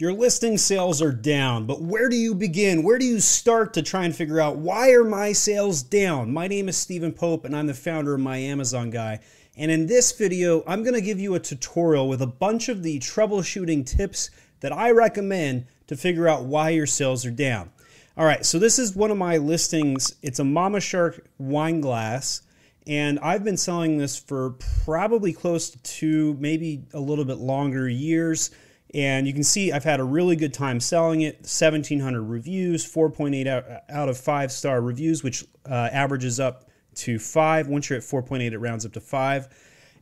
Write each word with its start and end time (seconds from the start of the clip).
Your 0.00 0.14
listing 0.14 0.56
sales 0.56 1.02
are 1.02 1.12
down, 1.12 1.66
but 1.66 1.82
where 1.82 2.08
do 2.08 2.16
you 2.16 2.34
begin? 2.34 2.82
Where 2.82 2.98
do 2.98 3.04
you 3.04 3.20
start 3.20 3.74
to 3.74 3.82
try 3.82 4.06
and 4.06 4.16
figure 4.16 4.40
out 4.40 4.56
why 4.56 4.92
are 4.92 5.04
my 5.04 5.34
sales 5.34 5.82
down? 5.82 6.32
My 6.32 6.48
name 6.48 6.70
is 6.70 6.78
Steven 6.78 7.12
Pope 7.12 7.44
and 7.44 7.54
I'm 7.54 7.66
the 7.66 7.74
founder 7.74 8.14
of 8.14 8.20
My 8.20 8.38
Amazon 8.38 8.88
Guy. 8.88 9.20
And 9.58 9.70
in 9.70 9.88
this 9.88 10.12
video, 10.12 10.64
I'm 10.66 10.82
going 10.84 10.94
to 10.94 11.02
give 11.02 11.20
you 11.20 11.34
a 11.34 11.38
tutorial 11.38 12.08
with 12.08 12.22
a 12.22 12.26
bunch 12.26 12.70
of 12.70 12.82
the 12.82 12.98
troubleshooting 12.98 13.84
tips 13.84 14.30
that 14.60 14.72
I 14.72 14.90
recommend 14.90 15.66
to 15.88 15.98
figure 15.98 16.26
out 16.26 16.44
why 16.44 16.70
your 16.70 16.86
sales 16.86 17.26
are 17.26 17.30
down. 17.30 17.70
All 18.16 18.24
right, 18.24 18.46
so 18.46 18.58
this 18.58 18.78
is 18.78 18.96
one 18.96 19.10
of 19.10 19.18
my 19.18 19.36
listings. 19.36 20.14
It's 20.22 20.38
a 20.38 20.44
Mama 20.44 20.80
Shark 20.80 21.26
wine 21.36 21.82
glass, 21.82 22.40
and 22.86 23.18
I've 23.18 23.44
been 23.44 23.58
selling 23.58 23.98
this 23.98 24.18
for 24.18 24.54
probably 24.86 25.34
close 25.34 25.68
to 25.68 25.78
two, 25.82 26.38
maybe 26.40 26.84
a 26.94 27.00
little 27.00 27.26
bit 27.26 27.36
longer 27.36 27.86
years. 27.86 28.50
And 28.94 29.26
you 29.26 29.32
can 29.32 29.44
see 29.44 29.70
I've 29.70 29.84
had 29.84 30.00
a 30.00 30.04
really 30.04 30.34
good 30.34 30.52
time 30.52 30.80
selling 30.80 31.20
it 31.20 31.36
1,700 31.40 32.22
reviews, 32.22 32.84
4.8 32.84 33.82
out, 33.88 34.08
of 34.08 34.18
5 34.18 34.52
star 34.52 34.80
reviews, 34.80 35.22
which 35.22 35.44
uh, 35.68 35.88
averages 35.92 36.40
up 36.40 36.68
to 36.96 37.18
5. 37.18 37.68
Once 37.68 37.88
you're 37.88 37.98
at 37.98 38.04
4.8, 38.04 38.52
it 38.52 38.58
rounds 38.58 38.84
up 38.84 38.92
to 38.94 39.00
5. 39.00 39.48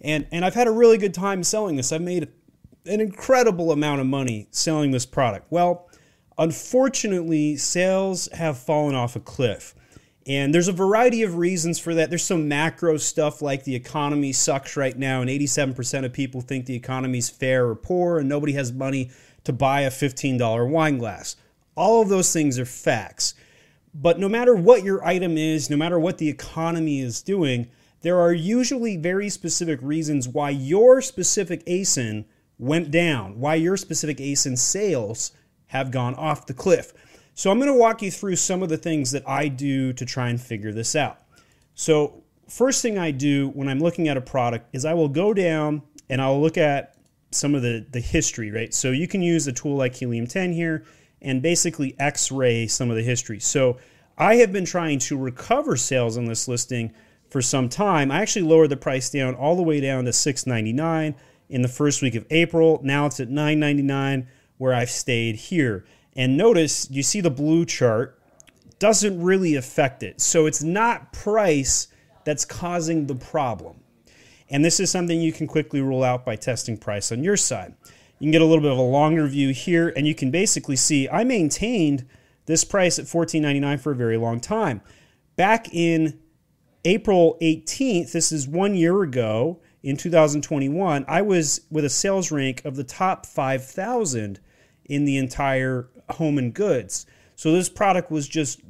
And, 0.00 0.26
and 0.32 0.44
I've 0.44 0.54
had 0.54 0.68
a 0.68 0.70
really 0.70 0.96
good 0.96 1.12
time 1.12 1.42
selling 1.42 1.76
this. 1.76 1.92
I've 1.92 2.00
made 2.00 2.28
an 2.86 3.00
incredible 3.00 3.72
amount 3.72 4.00
of 4.00 4.06
money 4.06 4.48
selling 4.50 4.90
this 4.90 5.04
product. 5.04 5.46
Well, 5.50 5.90
unfortunately, 6.38 7.56
sales 7.56 8.28
have 8.32 8.58
fallen 8.58 8.94
off 8.94 9.16
a 9.16 9.20
cliff. 9.20 9.74
And 10.28 10.54
there's 10.54 10.68
a 10.68 10.72
variety 10.72 11.22
of 11.22 11.36
reasons 11.36 11.78
for 11.78 11.94
that. 11.94 12.10
There's 12.10 12.22
some 12.22 12.48
macro 12.48 12.98
stuff 12.98 13.40
like 13.40 13.64
the 13.64 13.74
economy 13.74 14.34
sucks 14.34 14.76
right 14.76 14.96
now, 14.96 15.22
and 15.22 15.30
87% 15.30 16.04
of 16.04 16.12
people 16.12 16.42
think 16.42 16.66
the 16.66 16.76
economy's 16.76 17.30
fair 17.30 17.66
or 17.66 17.74
poor, 17.74 18.18
and 18.18 18.28
nobody 18.28 18.52
has 18.52 18.70
money 18.70 19.10
to 19.44 19.54
buy 19.54 19.80
a 19.80 19.90
$15 19.90 20.68
wine 20.68 20.98
glass. 20.98 21.36
All 21.74 22.02
of 22.02 22.10
those 22.10 22.30
things 22.30 22.58
are 22.58 22.66
facts. 22.66 23.32
But 23.94 24.18
no 24.18 24.28
matter 24.28 24.54
what 24.54 24.84
your 24.84 25.02
item 25.02 25.38
is, 25.38 25.70
no 25.70 25.78
matter 25.78 25.98
what 25.98 26.18
the 26.18 26.28
economy 26.28 27.00
is 27.00 27.22
doing, 27.22 27.68
there 28.02 28.20
are 28.20 28.32
usually 28.32 28.98
very 28.98 29.30
specific 29.30 29.80
reasons 29.82 30.28
why 30.28 30.50
your 30.50 31.00
specific 31.00 31.64
ASIN 31.64 32.26
went 32.58 32.90
down, 32.90 33.40
why 33.40 33.54
your 33.54 33.78
specific 33.78 34.18
ASIN 34.18 34.58
sales 34.58 35.32
have 35.68 35.90
gone 35.90 36.14
off 36.16 36.46
the 36.46 36.54
cliff. 36.54 36.92
So 37.38 37.52
I'm 37.52 37.60
going 37.60 37.72
to 37.72 37.78
walk 37.78 38.02
you 38.02 38.10
through 38.10 38.34
some 38.34 38.64
of 38.64 38.68
the 38.68 38.76
things 38.76 39.12
that 39.12 39.22
I 39.24 39.46
do 39.46 39.92
to 39.92 40.04
try 40.04 40.28
and 40.28 40.40
figure 40.40 40.72
this 40.72 40.96
out. 40.96 41.20
So 41.76 42.24
first 42.48 42.82
thing 42.82 42.98
I 42.98 43.12
do 43.12 43.50
when 43.50 43.68
I'm 43.68 43.78
looking 43.78 44.08
at 44.08 44.16
a 44.16 44.20
product 44.20 44.74
is 44.74 44.84
I 44.84 44.94
will 44.94 45.08
go 45.08 45.32
down 45.32 45.82
and 46.08 46.20
I'll 46.20 46.42
look 46.42 46.58
at 46.58 46.96
some 47.30 47.54
of 47.54 47.62
the, 47.62 47.86
the 47.92 48.00
history, 48.00 48.50
right? 48.50 48.74
So 48.74 48.90
you 48.90 49.06
can 49.06 49.22
use 49.22 49.46
a 49.46 49.52
tool 49.52 49.76
like 49.76 49.94
Helium 49.94 50.26
10 50.26 50.52
here 50.52 50.84
and 51.22 51.40
basically 51.40 51.94
x-ray 52.00 52.66
some 52.66 52.90
of 52.90 52.96
the 52.96 53.04
history. 53.04 53.38
So 53.38 53.78
I 54.18 54.34
have 54.34 54.52
been 54.52 54.64
trying 54.64 54.98
to 54.98 55.16
recover 55.16 55.76
sales 55.76 56.18
on 56.18 56.24
this 56.24 56.48
listing 56.48 56.92
for 57.30 57.40
some 57.40 57.68
time. 57.68 58.10
I 58.10 58.20
actually 58.20 58.48
lowered 58.48 58.70
the 58.70 58.76
price 58.76 59.10
down 59.10 59.36
all 59.36 59.54
the 59.54 59.62
way 59.62 59.80
down 59.80 60.06
to 60.06 60.10
$6.99 60.10 61.14
in 61.50 61.62
the 61.62 61.68
first 61.68 62.02
week 62.02 62.16
of 62.16 62.26
April. 62.30 62.80
Now 62.82 63.06
it's 63.06 63.20
at 63.20 63.28
$9.99 63.28 64.26
where 64.56 64.74
I've 64.74 64.90
stayed 64.90 65.36
here. 65.36 65.84
And 66.18 66.36
notice 66.36 66.90
you 66.90 67.04
see 67.04 67.20
the 67.20 67.30
blue 67.30 67.64
chart 67.64 68.20
doesn't 68.80 69.22
really 69.22 69.54
affect 69.54 70.02
it. 70.02 70.20
So 70.20 70.46
it's 70.46 70.64
not 70.64 71.12
price 71.12 71.86
that's 72.24 72.44
causing 72.44 73.06
the 73.06 73.14
problem. 73.14 73.80
And 74.50 74.64
this 74.64 74.80
is 74.80 74.90
something 74.90 75.20
you 75.20 75.32
can 75.32 75.46
quickly 75.46 75.80
rule 75.80 76.02
out 76.02 76.24
by 76.24 76.34
testing 76.34 76.76
price 76.76 77.12
on 77.12 77.22
your 77.22 77.36
side. 77.36 77.74
You 78.18 78.24
can 78.24 78.32
get 78.32 78.42
a 78.42 78.44
little 78.44 78.62
bit 78.62 78.72
of 78.72 78.78
a 78.78 78.82
longer 78.82 79.28
view 79.28 79.52
here, 79.52 79.92
and 79.96 80.08
you 80.08 80.14
can 80.14 80.32
basically 80.32 80.74
see 80.74 81.08
I 81.08 81.22
maintained 81.22 82.04
this 82.46 82.64
price 82.64 82.98
at 82.98 83.04
$14.99 83.04 83.78
for 83.78 83.92
a 83.92 83.96
very 83.96 84.16
long 84.16 84.40
time. 84.40 84.80
Back 85.36 85.72
in 85.72 86.18
April 86.84 87.36
18th, 87.40 88.10
this 88.10 88.32
is 88.32 88.48
one 88.48 88.74
year 88.74 89.02
ago 89.02 89.60
in 89.84 89.96
2021, 89.96 91.04
I 91.06 91.22
was 91.22 91.60
with 91.70 91.84
a 91.84 91.90
sales 91.90 92.32
rank 92.32 92.64
of 92.64 92.74
the 92.74 92.82
top 92.82 93.24
5,000 93.24 94.40
in 94.88 95.04
the 95.04 95.16
entire 95.16 95.88
home 96.10 96.38
and 96.38 96.54
goods. 96.54 97.06
So 97.36 97.52
this 97.52 97.68
product 97.68 98.10
was 98.10 98.26
just 98.26 98.60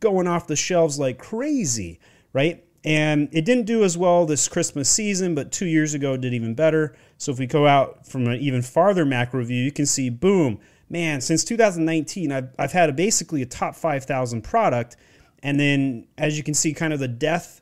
going 0.00 0.26
off 0.26 0.46
the 0.46 0.56
shelves 0.56 0.98
like 0.98 1.18
crazy, 1.18 2.00
right? 2.32 2.64
And 2.84 3.28
it 3.32 3.44
didn't 3.44 3.66
do 3.66 3.82
as 3.84 3.98
well 3.98 4.26
this 4.26 4.48
Christmas 4.48 4.88
season, 4.88 5.34
but 5.34 5.52
two 5.52 5.66
years 5.66 5.94
ago 5.94 6.14
it 6.14 6.20
did 6.20 6.34
even 6.34 6.54
better. 6.54 6.96
So 7.18 7.32
if 7.32 7.38
we 7.38 7.46
go 7.46 7.66
out 7.66 8.06
from 8.06 8.26
an 8.28 8.40
even 8.40 8.62
farther 8.62 9.04
macro 9.04 9.44
view, 9.44 9.62
you 9.62 9.72
can 9.72 9.86
see, 9.86 10.08
boom, 10.08 10.60
man, 10.88 11.20
since 11.20 11.44
2019, 11.44 12.30
I've, 12.30 12.48
I've 12.58 12.72
had 12.72 12.88
a, 12.88 12.92
basically 12.92 13.42
a 13.42 13.46
top 13.46 13.74
5,000 13.74 14.42
product. 14.42 14.96
And 15.42 15.58
then 15.58 16.06
as 16.16 16.36
you 16.36 16.44
can 16.44 16.54
see, 16.54 16.72
kind 16.72 16.92
of 16.92 17.00
the 17.00 17.08
death, 17.08 17.60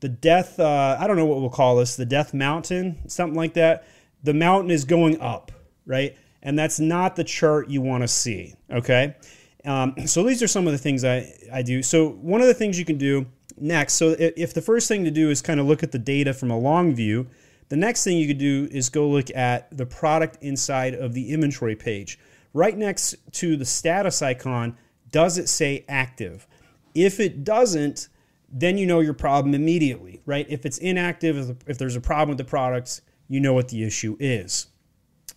the 0.00 0.08
death, 0.08 0.58
uh, 0.58 0.96
I 0.98 1.06
don't 1.06 1.16
know 1.16 1.26
what 1.26 1.40
we'll 1.40 1.50
call 1.50 1.76
this, 1.76 1.96
the 1.96 2.06
death 2.06 2.34
mountain, 2.34 3.08
something 3.08 3.36
like 3.36 3.54
that. 3.54 3.86
The 4.22 4.34
mountain 4.34 4.70
is 4.70 4.84
going 4.84 5.20
up, 5.20 5.52
right? 5.86 6.16
And 6.44 6.58
that's 6.58 6.78
not 6.78 7.16
the 7.16 7.24
chart 7.24 7.68
you 7.68 7.80
want 7.80 8.02
to 8.02 8.08
see. 8.08 8.54
Okay. 8.70 9.16
Um, 9.64 9.94
so 10.06 10.22
these 10.22 10.42
are 10.42 10.46
some 10.46 10.66
of 10.66 10.72
the 10.72 10.78
things 10.78 11.04
I, 11.04 11.32
I 11.52 11.62
do. 11.62 11.82
So 11.82 12.10
one 12.10 12.42
of 12.42 12.46
the 12.46 12.54
things 12.54 12.78
you 12.78 12.84
can 12.84 12.98
do 12.98 13.26
next, 13.56 13.94
so 13.94 14.14
if 14.18 14.52
the 14.52 14.60
first 14.60 14.88
thing 14.88 15.04
to 15.04 15.10
do 15.10 15.30
is 15.30 15.40
kind 15.40 15.58
of 15.58 15.66
look 15.66 15.82
at 15.82 15.90
the 15.90 15.98
data 15.98 16.34
from 16.34 16.50
a 16.50 16.58
long 16.58 16.94
view, 16.94 17.26
the 17.70 17.76
next 17.76 18.04
thing 18.04 18.18
you 18.18 18.26
could 18.26 18.38
do 18.38 18.68
is 18.70 18.90
go 18.90 19.08
look 19.08 19.34
at 19.34 19.74
the 19.76 19.86
product 19.86 20.36
inside 20.42 20.94
of 20.94 21.14
the 21.14 21.32
inventory 21.32 21.74
page. 21.74 22.18
Right 22.52 22.76
next 22.76 23.16
to 23.32 23.56
the 23.56 23.64
status 23.64 24.20
icon, 24.20 24.76
does 25.10 25.38
it 25.38 25.48
say 25.48 25.84
active? 25.88 26.46
If 26.94 27.18
it 27.18 27.42
doesn't, 27.42 28.08
then 28.52 28.76
you 28.76 28.86
know 28.86 29.00
your 29.00 29.14
problem 29.14 29.54
immediately, 29.54 30.20
right? 30.26 30.46
If 30.48 30.66
it's 30.66 30.78
inactive, 30.78 31.56
if 31.66 31.78
there's 31.78 31.96
a 31.96 32.00
problem 32.00 32.36
with 32.36 32.38
the 32.38 32.48
products, 32.48 33.00
you 33.28 33.40
know 33.40 33.54
what 33.54 33.68
the 33.68 33.82
issue 33.82 34.16
is. 34.20 34.66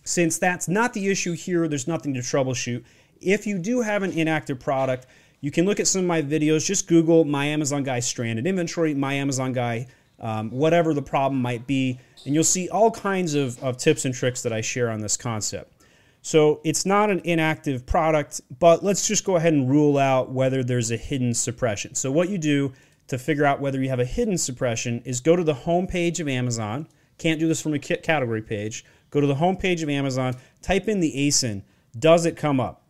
Since 0.08 0.38
that's 0.38 0.68
not 0.68 0.94
the 0.94 1.08
issue 1.08 1.32
here, 1.32 1.68
there's 1.68 1.86
nothing 1.86 2.14
to 2.14 2.20
troubleshoot. 2.20 2.82
If 3.20 3.46
you 3.46 3.58
do 3.58 3.82
have 3.82 4.02
an 4.02 4.12
inactive 4.12 4.58
product, 4.58 5.06
you 5.42 5.50
can 5.50 5.66
look 5.66 5.80
at 5.80 5.86
some 5.86 6.00
of 6.00 6.06
my 6.06 6.22
videos. 6.22 6.64
Just 6.64 6.88
Google 6.88 7.26
My 7.26 7.44
Amazon 7.44 7.82
Guy 7.82 8.00
Stranded 8.00 8.46
Inventory, 8.46 8.94
My 8.94 9.12
Amazon 9.12 9.52
Guy, 9.52 9.86
um, 10.18 10.50
whatever 10.50 10.94
the 10.94 11.02
problem 11.02 11.42
might 11.42 11.66
be, 11.66 12.00
and 12.24 12.34
you'll 12.34 12.42
see 12.42 12.70
all 12.70 12.90
kinds 12.90 13.34
of, 13.34 13.62
of 13.62 13.76
tips 13.76 14.06
and 14.06 14.14
tricks 14.14 14.42
that 14.44 14.52
I 14.52 14.62
share 14.62 14.90
on 14.90 15.00
this 15.00 15.14
concept. 15.14 15.74
So 16.22 16.62
it's 16.64 16.86
not 16.86 17.10
an 17.10 17.20
inactive 17.24 17.84
product, 17.84 18.40
but 18.58 18.82
let's 18.82 19.06
just 19.06 19.26
go 19.26 19.36
ahead 19.36 19.52
and 19.52 19.68
rule 19.68 19.98
out 19.98 20.30
whether 20.30 20.64
there's 20.64 20.90
a 20.90 20.96
hidden 20.96 21.34
suppression. 21.34 21.94
So 21.94 22.10
what 22.10 22.30
you 22.30 22.38
do 22.38 22.72
to 23.08 23.18
figure 23.18 23.44
out 23.44 23.60
whether 23.60 23.78
you 23.78 23.90
have 23.90 24.00
a 24.00 24.06
hidden 24.06 24.38
suppression 24.38 25.02
is 25.04 25.20
go 25.20 25.36
to 25.36 25.44
the 25.44 25.52
home 25.52 25.86
page 25.86 26.18
of 26.18 26.28
Amazon. 26.28 26.88
Can't 27.18 27.38
do 27.38 27.46
this 27.46 27.60
from 27.60 27.74
a 27.74 27.78
category 27.78 28.40
page. 28.40 28.86
Go 29.10 29.20
to 29.20 29.26
the 29.26 29.36
homepage 29.36 29.82
of 29.82 29.88
Amazon, 29.88 30.34
type 30.62 30.88
in 30.88 31.00
the 31.00 31.12
ASIN. 31.12 31.62
Does 31.98 32.26
it 32.26 32.36
come 32.36 32.60
up? 32.60 32.82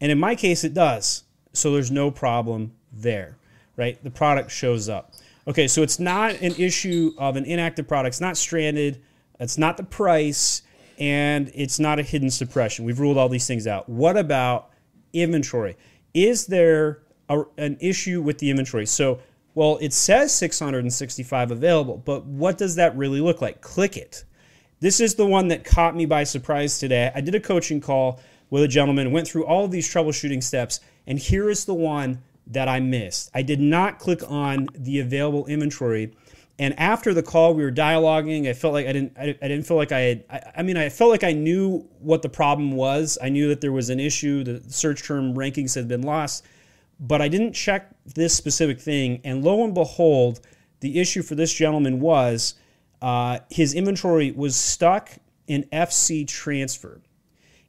And 0.00 0.12
in 0.12 0.18
my 0.18 0.34
case, 0.34 0.64
it 0.64 0.74
does. 0.74 1.24
So 1.52 1.72
there's 1.72 1.90
no 1.90 2.10
problem 2.10 2.72
there, 2.92 3.38
right? 3.76 4.02
The 4.02 4.10
product 4.10 4.50
shows 4.50 4.88
up. 4.88 5.14
Okay, 5.46 5.68
so 5.68 5.82
it's 5.82 5.98
not 5.98 6.40
an 6.40 6.54
issue 6.56 7.12
of 7.18 7.36
an 7.36 7.44
inactive 7.44 7.86
product. 7.86 8.14
It's 8.14 8.20
not 8.20 8.36
stranded. 8.36 9.02
It's 9.38 9.58
not 9.58 9.76
the 9.76 9.84
price, 9.84 10.62
and 10.98 11.50
it's 11.54 11.78
not 11.78 11.98
a 11.98 12.02
hidden 12.02 12.30
suppression. 12.30 12.84
We've 12.84 13.00
ruled 13.00 13.18
all 13.18 13.28
these 13.28 13.46
things 13.46 13.66
out. 13.66 13.88
What 13.88 14.16
about 14.16 14.70
inventory? 15.12 15.76
Is 16.14 16.46
there 16.46 17.02
a, 17.28 17.42
an 17.58 17.76
issue 17.80 18.22
with 18.22 18.38
the 18.38 18.50
inventory? 18.50 18.86
So, 18.86 19.20
well, 19.54 19.78
it 19.80 19.92
says 19.92 20.34
665 20.34 21.50
available, 21.50 21.98
but 21.98 22.24
what 22.24 22.58
does 22.58 22.76
that 22.76 22.96
really 22.96 23.20
look 23.20 23.42
like? 23.42 23.60
Click 23.60 23.96
it. 23.96 24.24
This 24.84 25.00
is 25.00 25.14
the 25.14 25.24
one 25.24 25.48
that 25.48 25.64
caught 25.64 25.96
me 25.96 26.04
by 26.04 26.24
surprise 26.24 26.78
today. 26.78 27.10
I 27.14 27.22
did 27.22 27.34
a 27.34 27.40
coaching 27.40 27.80
call 27.80 28.20
with 28.50 28.62
a 28.62 28.68
gentleman, 28.68 29.12
went 29.12 29.26
through 29.26 29.46
all 29.46 29.64
of 29.64 29.70
these 29.70 29.88
troubleshooting 29.88 30.42
steps, 30.42 30.80
and 31.06 31.18
here 31.18 31.48
is 31.48 31.64
the 31.64 31.72
one 31.72 32.22
that 32.48 32.68
I 32.68 32.80
missed. 32.80 33.30
I 33.32 33.40
did 33.40 33.60
not 33.60 33.98
click 33.98 34.20
on 34.30 34.68
the 34.74 35.00
available 35.00 35.46
inventory. 35.46 36.14
And 36.58 36.78
after 36.78 37.14
the 37.14 37.22
call, 37.22 37.54
we 37.54 37.64
were 37.64 37.72
dialoguing. 37.72 38.46
I 38.46 38.52
felt 38.52 38.74
like 38.74 38.86
I 38.86 38.92
didn't. 38.92 39.16
I, 39.18 39.32
didn't 39.40 39.62
feel 39.62 39.78
like 39.78 39.90
I 39.90 40.00
had. 40.00 40.24
I, 40.28 40.42
I, 40.56 40.62
mean, 40.62 40.76
I 40.76 40.90
felt 40.90 41.10
like 41.10 41.24
I 41.24 41.32
knew 41.32 41.88
what 42.00 42.20
the 42.20 42.28
problem 42.28 42.72
was. 42.72 43.16
I 43.22 43.30
knew 43.30 43.48
that 43.48 43.62
there 43.62 43.72
was 43.72 43.88
an 43.88 43.98
issue. 43.98 44.44
The 44.44 44.62
search 44.68 45.02
term 45.02 45.34
rankings 45.34 45.74
had 45.74 45.88
been 45.88 46.02
lost, 46.02 46.44
but 47.00 47.22
I 47.22 47.28
didn't 47.28 47.54
check 47.54 47.88
this 48.04 48.34
specific 48.34 48.82
thing. 48.82 49.22
And 49.24 49.42
lo 49.42 49.64
and 49.64 49.72
behold, 49.72 50.40
the 50.80 51.00
issue 51.00 51.22
for 51.22 51.36
this 51.36 51.54
gentleman 51.54 52.00
was 52.00 52.56
uh, 53.04 53.40
his 53.50 53.74
inventory 53.74 54.32
was 54.32 54.56
stuck 54.56 55.10
in 55.46 55.64
FC 55.64 56.26
transfer. 56.26 57.02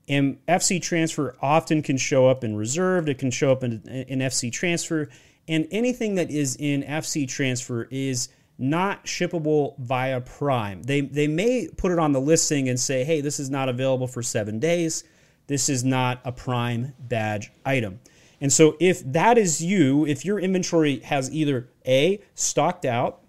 And 0.07 0.37
FC 0.47 0.81
transfer 0.81 1.35
often 1.41 1.81
can 1.81 1.97
show 1.97 2.29
up 2.29 2.45
in 2.45 2.55
reserved, 2.55 3.09
it 3.09 3.17
can 3.17 3.31
show 3.31 3.51
up 3.51 3.61
in, 3.61 3.85
in 4.07 4.19
FC 4.19 4.49
transfer, 4.49 5.09
and 5.45 5.67
anything 5.71 6.15
that 6.15 6.31
is 6.31 6.55
in 6.55 6.83
FC 6.83 7.27
transfer 7.27 7.85
is 7.91 8.29
not 8.57 9.03
shippable 9.03 9.77
via 9.77 10.21
Prime. 10.21 10.81
They, 10.83 11.01
they 11.01 11.27
may 11.27 11.67
put 11.75 11.91
it 11.91 11.99
on 11.99 12.13
the 12.13 12.21
listing 12.21 12.69
and 12.69 12.79
say, 12.79 13.03
hey, 13.03 13.19
this 13.19 13.37
is 13.37 13.49
not 13.49 13.67
available 13.67 14.07
for 14.07 14.23
seven 14.23 14.57
days. 14.57 15.03
this 15.47 15.67
is 15.67 15.83
not 15.83 16.21
a 16.23 16.31
prime 16.31 16.93
badge 16.97 17.51
item. 17.65 17.99
And 18.39 18.53
so 18.53 18.77
if 18.79 19.03
that 19.11 19.37
is 19.37 19.61
you, 19.61 20.05
if 20.05 20.23
your 20.23 20.39
inventory 20.39 20.99
has 20.99 21.29
either 21.29 21.67
A, 21.85 22.21
stocked 22.35 22.85
out, 22.85 23.21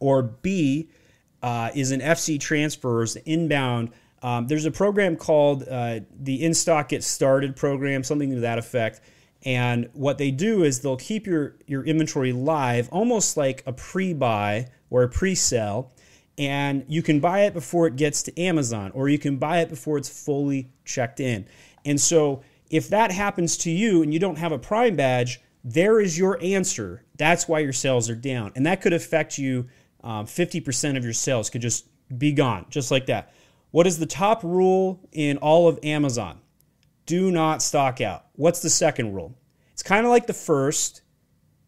or 0.00 0.24
B, 0.24 0.88
uh, 1.42 1.70
is 1.74 1.90
an 1.90 2.00
FC 2.00 2.38
transfers 2.38 3.16
inbound. 3.16 3.90
Um, 4.22 4.46
there's 4.46 4.64
a 4.64 4.70
program 4.70 5.16
called 5.16 5.64
uh, 5.68 6.00
the 6.20 6.44
In 6.44 6.54
Stock 6.54 6.90
Get 6.90 7.02
Started 7.02 7.56
program, 7.56 8.04
something 8.04 8.30
to 8.30 8.40
that 8.40 8.58
effect. 8.58 9.00
And 9.44 9.88
what 9.92 10.18
they 10.18 10.30
do 10.30 10.62
is 10.62 10.80
they'll 10.80 10.96
keep 10.96 11.26
your, 11.26 11.56
your 11.66 11.84
inventory 11.84 12.32
live, 12.32 12.88
almost 12.90 13.36
like 13.36 13.64
a 13.66 13.72
pre 13.72 14.14
buy 14.14 14.68
or 14.90 15.02
a 15.02 15.08
pre 15.08 15.34
sell. 15.34 15.92
And 16.38 16.84
you 16.88 17.02
can 17.02 17.20
buy 17.20 17.40
it 17.40 17.52
before 17.52 17.86
it 17.86 17.96
gets 17.96 18.22
to 18.24 18.40
Amazon, 18.40 18.90
or 18.94 19.08
you 19.08 19.18
can 19.18 19.36
buy 19.36 19.58
it 19.60 19.68
before 19.68 19.98
it's 19.98 20.08
fully 20.08 20.70
checked 20.84 21.20
in. 21.20 21.46
And 21.84 22.00
so 22.00 22.42
if 22.70 22.88
that 22.88 23.10
happens 23.10 23.56
to 23.58 23.70
you 23.70 24.02
and 24.02 24.14
you 24.14 24.20
don't 24.20 24.38
have 24.38 24.52
a 24.52 24.58
Prime 24.58 24.96
badge, 24.96 25.40
there 25.64 26.00
is 26.00 26.16
your 26.16 26.42
answer. 26.42 27.04
That's 27.16 27.46
why 27.46 27.58
your 27.58 27.72
sales 27.72 28.08
are 28.08 28.16
down. 28.16 28.52
And 28.56 28.64
that 28.66 28.80
could 28.80 28.92
affect 28.92 29.38
you 29.38 29.68
um, 30.02 30.26
50% 30.26 30.96
of 30.96 31.04
your 31.04 31.12
sales 31.12 31.50
could 31.50 31.62
just 31.62 31.86
be 32.18 32.32
gone, 32.32 32.66
just 32.70 32.90
like 32.90 33.06
that. 33.06 33.32
What 33.70 33.86
is 33.86 33.98
the 33.98 34.06
top 34.06 34.42
rule 34.42 35.00
in 35.12 35.38
all 35.38 35.68
of 35.68 35.78
Amazon? 35.82 36.40
Do 37.06 37.30
not 37.30 37.62
stock 37.62 38.00
out. 38.00 38.26
What's 38.34 38.60
the 38.60 38.70
second 38.70 39.12
rule? 39.14 39.36
It's 39.72 39.82
kind 39.82 40.04
of 40.04 40.10
like 40.10 40.26
the 40.26 40.34
first, 40.34 41.02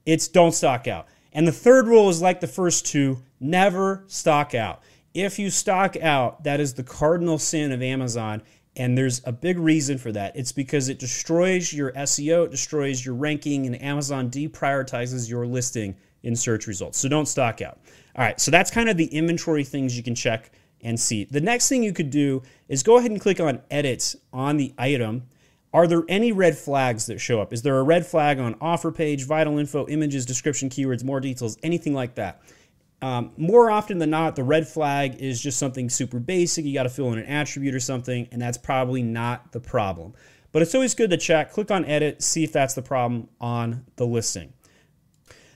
it's 0.04 0.28
don't 0.28 0.52
stock 0.52 0.86
out. 0.86 1.06
And 1.32 1.48
the 1.48 1.52
third 1.52 1.88
rule 1.88 2.08
is 2.08 2.22
like 2.22 2.40
the 2.40 2.46
first 2.46 2.86
two 2.86 3.22
never 3.40 4.04
stock 4.06 4.54
out. 4.54 4.82
If 5.14 5.38
you 5.38 5.50
stock 5.50 5.96
out, 5.96 6.44
that 6.44 6.60
is 6.60 6.74
the 6.74 6.82
cardinal 6.82 7.38
sin 7.38 7.72
of 7.72 7.82
Amazon. 7.82 8.42
And 8.76 8.98
there's 8.98 9.22
a 9.24 9.32
big 9.32 9.58
reason 9.58 9.98
for 9.98 10.12
that. 10.12 10.36
It's 10.36 10.52
because 10.52 10.88
it 10.88 10.98
destroys 10.98 11.72
your 11.72 11.92
SEO, 11.92 12.46
it 12.46 12.50
destroys 12.50 13.04
your 13.04 13.14
ranking, 13.14 13.66
and 13.66 13.80
Amazon 13.80 14.30
deprioritizes 14.30 15.30
your 15.30 15.46
listing 15.46 15.96
in 16.24 16.34
search 16.34 16.66
results. 16.66 16.98
So 16.98 17.08
don't 17.08 17.26
stock 17.26 17.60
out. 17.60 17.78
All 18.16 18.24
right, 18.24 18.40
so 18.40 18.50
that's 18.50 18.70
kind 18.70 18.88
of 18.88 18.96
the 18.96 19.06
inventory 19.06 19.64
things 19.64 19.96
you 19.96 20.02
can 20.02 20.14
check 20.14 20.50
and 20.82 20.98
see. 20.98 21.24
The 21.24 21.40
next 21.40 21.68
thing 21.68 21.82
you 21.82 21.92
could 21.92 22.10
do 22.10 22.42
is 22.68 22.82
go 22.82 22.98
ahead 22.98 23.10
and 23.10 23.20
click 23.20 23.40
on 23.40 23.60
edit 23.70 24.14
on 24.32 24.56
the 24.56 24.74
item. 24.78 25.24
Are 25.72 25.86
there 25.86 26.04
any 26.08 26.30
red 26.30 26.56
flags 26.56 27.06
that 27.06 27.18
show 27.18 27.40
up? 27.40 27.52
Is 27.52 27.62
there 27.62 27.78
a 27.78 27.82
red 27.82 28.06
flag 28.06 28.38
on 28.38 28.54
offer 28.60 28.92
page, 28.92 29.26
vital 29.26 29.58
info, 29.58 29.88
images, 29.88 30.24
description, 30.24 30.68
keywords, 30.68 31.02
more 31.02 31.20
details, 31.20 31.56
anything 31.62 31.94
like 31.94 32.14
that? 32.14 32.42
Um, 33.02 33.32
more 33.36 33.70
often 33.70 33.98
than 33.98 34.10
not, 34.10 34.36
the 34.36 34.44
red 34.44 34.68
flag 34.68 35.16
is 35.16 35.40
just 35.40 35.58
something 35.58 35.90
super 35.90 36.20
basic. 36.20 36.64
You 36.64 36.72
got 36.72 36.84
to 36.84 36.88
fill 36.88 37.12
in 37.12 37.18
an 37.18 37.26
attribute 37.26 37.74
or 37.74 37.80
something, 37.80 38.28
and 38.30 38.40
that's 38.40 38.56
probably 38.56 39.02
not 39.02 39.52
the 39.52 39.60
problem. 39.60 40.14
But 40.52 40.62
it's 40.62 40.74
always 40.74 40.94
good 40.94 41.10
to 41.10 41.16
check, 41.16 41.52
click 41.52 41.70
on 41.70 41.84
edit, 41.84 42.22
see 42.22 42.44
if 42.44 42.52
that's 42.52 42.74
the 42.74 42.82
problem 42.82 43.28
on 43.40 43.84
the 43.96 44.06
listing. 44.06 44.52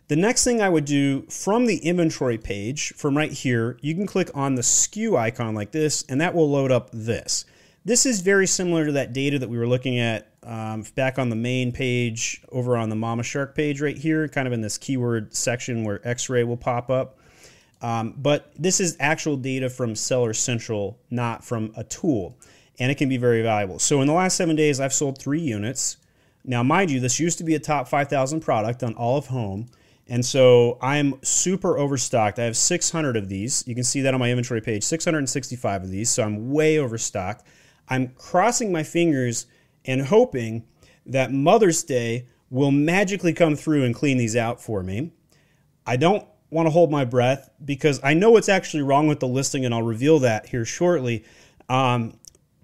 The 0.09 0.17
next 0.17 0.43
thing 0.43 0.63
I 0.63 0.71
would 0.71 0.87
do 0.87 1.23
from 1.29 1.67
the 1.67 1.77
inventory 1.77 2.39
page, 2.39 2.95
from 2.95 3.15
right 3.15 3.31
here, 3.31 3.77
you 3.83 3.95
can 3.95 4.07
click 4.07 4.31
on 4.35 4.55
the 4.55 4.63
SKU 4.63 5.19
icon 5.19 5.55
like 5.55 5.71
this, 5.71 6.03
and 6.09 6.19
that 6.23 6.35
will 6.35 6.51
load 6.51 6.73
up 6.73 6.89
this. 6.95 7.45
This 7.85 8.07
is 8.07 8.23
very 8.23 8.47
similar 8.47 8.87
to 8.87 8.93
that 8.93 9.13
data 9.13 9.39
that 9.39 9.51
we 9.51 9.59
were 9.59 9.69
looking 9.69 9.99
at 9.99 10.29
um, 10.45 10.83
back 10.95 11.19
on 11.19 11.29
the 11.29 11.37
main 11.37 11.73
page 11.73 12.43
over 12.51 12.75
on 12.75 12.89
the 12.89 12.97
Mama 12.97 13.23
Shark 13.23 13.55
page 13.55 13.83
right 13.83 13.99
here, 13.99 14.27
kind 14.29 14.47
of 14.47 14.55
in 14.55 14.63
this 14.63 14.79
keyword 14.79 15.35
section 15.35 15.85
where 15.85 16.01
X-ray 16.09 16.43
will 16.43 16.57
pop 16.57 16.89
up. 16.89 17.19
Um, 17.83 18.15
but 18.17 18.51
this 18.59 18.81
is 18.81 18.97
actual 18.99 19.37
data 19.37 19.69
from 19.69 19.95
Seller 19.95 20.33
Central, 20.33 20.99
not 21.11 21.45
from 21.45 21.71
a 21.77 21.85
tool, 21.85 22.35
and 22.79 22.91
it 22.91 22.97
can 22.97 23.11
be 23.11 23.19
very 23.19 23.43
valuable. 23.43 23.79
So 23.79 24.01
in 24.01 24.07
the 24.07 24.15
last 24.15 24.39
seven 24.39 24.57
days, 24.57 24.81
I've 24.81 24.95
sold 24.95 25.19
three 25.19 25.41
units. 25.41 25.99
Now, 26.45 26.63
mind 26.63 26.91
you, 26.91 26.99
this 26.99 27.21
used 27.21 27.37
to 27.39 27.45
be 27.45 27.55
a 27.55 27.61
top 27.61 27.89
5,000 27.89 28.41
product 28.41 28.83
on 28.83 28.95
all 28.95 29.19
of 29.19 29.27
home. 29.27 29.69
And 30.09 30.25
so 30.25 30.79
I'm 30.81 31.23
super 31.23 31.77
overstocked. 31.77 32.39
I 32.39 32.45
have 32.45 32.57
600 32.57 33.17
of 33.17 33.29
these. 33.29 33.63
You 33.67 33.75
can 33.75 33.85
see 33.85 34.01
that 34.03 34.15
on 34.15 34.21
my 34.21 34.31
inventory 34.31 34.63
page 34.63 34.83
665 34.85 35.83
of 35.83 35.91
these. 35.91 36.09
So 36.11 36.23
I'm 36.23 36.51
way 36.51 36.79
overstocked. 36.79 37.47
I'm 37.89 38.09
crossing 38.17 38.73
my 38.73 38.83
fingers 38.83 39.47
and 39.85 40.03
hoping 40.03 40.65
that 41.07 41.33
Mother's 41.33 41.83
Day 41.83 42.27
will 42.51 42.71
magically 42.71 43.35
come 43.35 43.55
through 43.55 43.85
and 43.85 43.95
clean 43.95 44.17
these 44.17 44.37
out 44.37 44.63
for 44.63 44.83
me. 44.83 45.13
I 45.87 45.97
don't 45.97 46.27
want 46.51 46.67
to 46.67 46.71
hold 46.71 46.91
my 46.91 47.05
breath 47.05 47.51
because 47.63 48.01
I 48.03 48.15
know 48.15 48.31
what's 48.31 48.49
actually 48.49 48.83
wrong 48.83 49.07
with 49.07 49.21
the 49.21 49.29
listing, 49.29 49.65
and 49.65 49.75
I'll 49.75 49.83
reveal 49.83 50.19
that 50.21 50.47
here 50.47 50.65
shortly. 50.65 51.25
Um, 51.69 52.19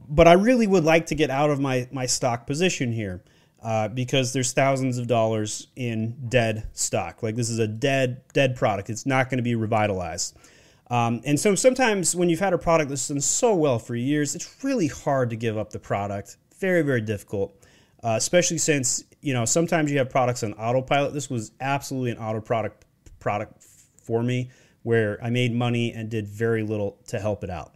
but 0.09 0.29
I 0.29 0.33
really 0.33 0.67
would 0.67 0.85
like 0.85 1.07
to 1.07 1.15
get 1.15 1.31
out 1.31 1.51
of 1.51 1.61
my, 1.61 1.89
my 1.93 2.07
stock 2.07 2.47
position 2.47 2.93
here 2.93 3.23
uh, 3.65 3.89
because 3.89 4.35
there's 4.35 4.53
thousands 4.53 4.99
of 4.99 5.07
dollars 5.07 5.69
in 5.75 6.15
dead 6.29 6.69
stock. 6.75 7.23
Like 7.23 7.35
this 7.35 7.49
is 7.49 7.59
a 7.59 7.67
dead 7.67 8.21
dead 8.35 8.57
product. 8.57 8.91
It's 8.91 9.07
not 9.07 9.31
going 9.31 9.39
to 9.39 9.43
be 9.43 9.55
revitalized. 9.55 10.37
Um, 10.91 11.23
and 11.25 11.41
so 11.41 11.55
sometimes 11.55 12.15
when 12.15 12.29
you've 12.29 12.41
had 12.41 12.53
a 12.53 12.59
product 12.59 12.91
that's 12.91 13.09
done 13.09 13.23
so 13.23 13.55
well 13.55 13.79
for 13.79 13.97
years, 13.97 14.35
it's 14.35 14.63
really 14.63 14.89
hard 14.89 15.31
to 15.31 15.37
give 15.37 15.57
up 15.57 15.71
the 15.71 15.79
product. 15.79 16.37
Very 16.61 16.83
very 16.83 17.01
difficult, 17.01 17.57
uh, 18.03 18.15
especially 18.19 18.59
since 18.59 19.03
you 19.23 19.33
know 19.33 19.47
sometimes 19.47 19.91
you 19.91 19.97
have 19.97 20.11
products 20.11 20.43
on 20.43 20.53
autopilot. 20.53 21.15
This 21.15 21.31
was 21.31 21.53
absolutely 21.61 22.11
an 22.11 22.19
auto 22.19 22.43
product 22.43 22.85
product 23.19 23.65
for 24.03 24.23
me 24.23 24.51
where 24.83 25.19
I 25.25 25.31
made 25.31 25.55
money 25.55 25.93
and 25.93 26.11
did 26.11 26.29
very 26.29 26.63
little 26.63 26.99
to 27.07 27.19
help 27.19 27.43
it 27.43 27.49
out. 27.49 27.73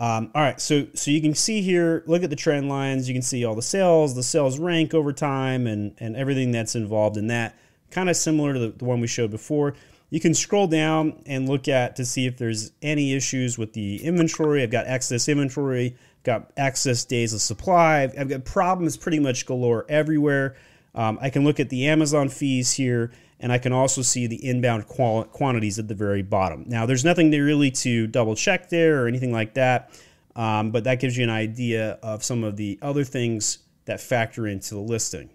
Um, 0.00 0.30
all 0.34 0.42
right, 0.42 0.60
so 0.60 0.86
so 0.94 1.10
you 1.10 1.20
can 1.20 1.34
see 1.34 1.60
here, 1.60 2.04
look 2.06 2.22
at 2.22 2.30
the 2.30 2.36
trend 2.36 2.68
lines. 2.68 3.08
You 3.08 3.14
can 3.14 3.22
see 3.22 3.44
all 3.44 3.56
the 3.56 3.62
sales, 3.62 4.14
the 4.14 4.22
sales 4.22 4.58
rank 4.58 4.94
over 4.94 5.12
time, 5.12 5.66
and 5.66 5.94
and 5.98 6.16
everything 6.16 6.52
that's 6.52 6.76
involved 6.76 7.16
in 7.16 7.26
that. 7.28 7.56
Kind 7.90 8.08
of 8.08 8.16
similar 8.16 8.52
to 8.52 8.58
the, 8.58 8.68
the 8.68 8.84
one 8.84 9.00
we 9.00 9.06
showed 9.06 9.30
before. 9.30 9.74
You 10.10 10.20
can 10.20 10.34
scroll 10.34 10.66
down 10.66 11.22
and 11.26 11.48
look 11.48 11.68
at 11.68 11.96
to 11.96 12.04
see 12.04 12.26
if 12.26 12.38
there's 12.38 12.72
any 12.80 13.12
issues 13.12 13.58
with 13.58 13.72
the 13.72 14.02
inventory. 14.02 14.62
I've 14.62 14.70
got 14.70 14.86
excess 14.86 15.28
inventory, 15.28 15.96
got 16.22 16.50
excess 16.56 17.04
days 17.04 17.34
of 17.34 17.42
supply. 17.42 18.02
I've, 18.02 18.28
got 18.28 18.44
problems 18.44 18.96
pretty 18.96 19.18
much 19.18 19.44
galore 19.44 19.84
everywhere. 19.88 20.56
Um, 20.94 21.18
I 21.20 21.28
can 21.28 21.44
look 21.44 21.60
at 21.60 21.68
the 21.68 21.88
Amazon 21.88 22.30
fees 22.30 22.72
here 22.72 23.10
and 23.40 23.52
I 23.52 23.58
can 23.58 23.72
also 23.72 24.02
see 24.02 24.26
the 24.26 24.44
inbound 24.44 24.86
qual- 24.86 25.24
quantities 25.24 25.78
at 25.78 25.88
the 25.88 25.94
very 25.94 26.22
bottom. 26.22 26.64
Now, 26.66 26.86
there's 26.86 27.04
nothing 27.04 27.30
really 27.30 27.70
to 27.72 28.06
double 28.06 28.34
check 28.34 28.68
there 28.68 29.02
or 29.02 29.08
anything 29.08 29.32
like 29.32 29.54
that, 29.54 29.90
um, 30.36 30.70
but 30.70 30.84
that 30.84 31.00
gives 31.00 31.16
you 31.16 31.24
an 31.24 31.30
idea 31.30 31.98
of 32.02 32.24
some 32.24 32.44
of 32.44 32.56
the 32.56 32.78
other 32.82 33.04
things 33.04 33.58
that 33.84 34.00
factor 34.00 34.46
into 34.46 34.74
the 34.74 34.80
listing. 34.80 35.30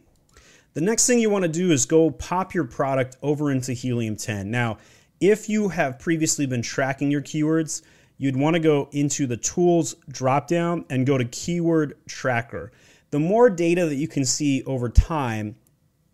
The 0.74 0.82
next 0.82 1.06
thing 1.06 1.20
you 1.20 1.30
want 1.30 1.44
to 1.44 1.50
do 1.50 1.72
is 1.72 1.86
go 1.86 2.10
pop 2.10 2.54
your 2.54 2.63
product 2.63 3.18
over 3.22 3.51
into 3.51 3.74
Helium 3.74 4.16
10. 4.16 4.50
Now, 4.50 4.77
if 5.20 5.48
you 5.48 5.70
have 5.70 6.00
previously 6.00 6.46
been 6.46 6.62
tracking 6.62 7.12
your 7.12 7.22
keywords, 7.22 7.84
you'd 8.18 8.36
want 8.36 8.56
to 8.56 8.60
go 8.60 8.89
into 8.92 9.27
the 9.27 9.38
tools 9.38 9.96
dropdown 10.12 10.86
and 10.89 11.06
go 11.06 11.18
to 11.18 11.25
keyword 11.25 11.96
tracker. 12.08 12.72
The 13.12 13.20
more 13.20 13.50
data 13.50 13.86
that 13.86 13.96
you 13.96 14.08
can 14.08 14.25
see 14.25 14.63
over 14.63 14.89
time, 14.89 15.56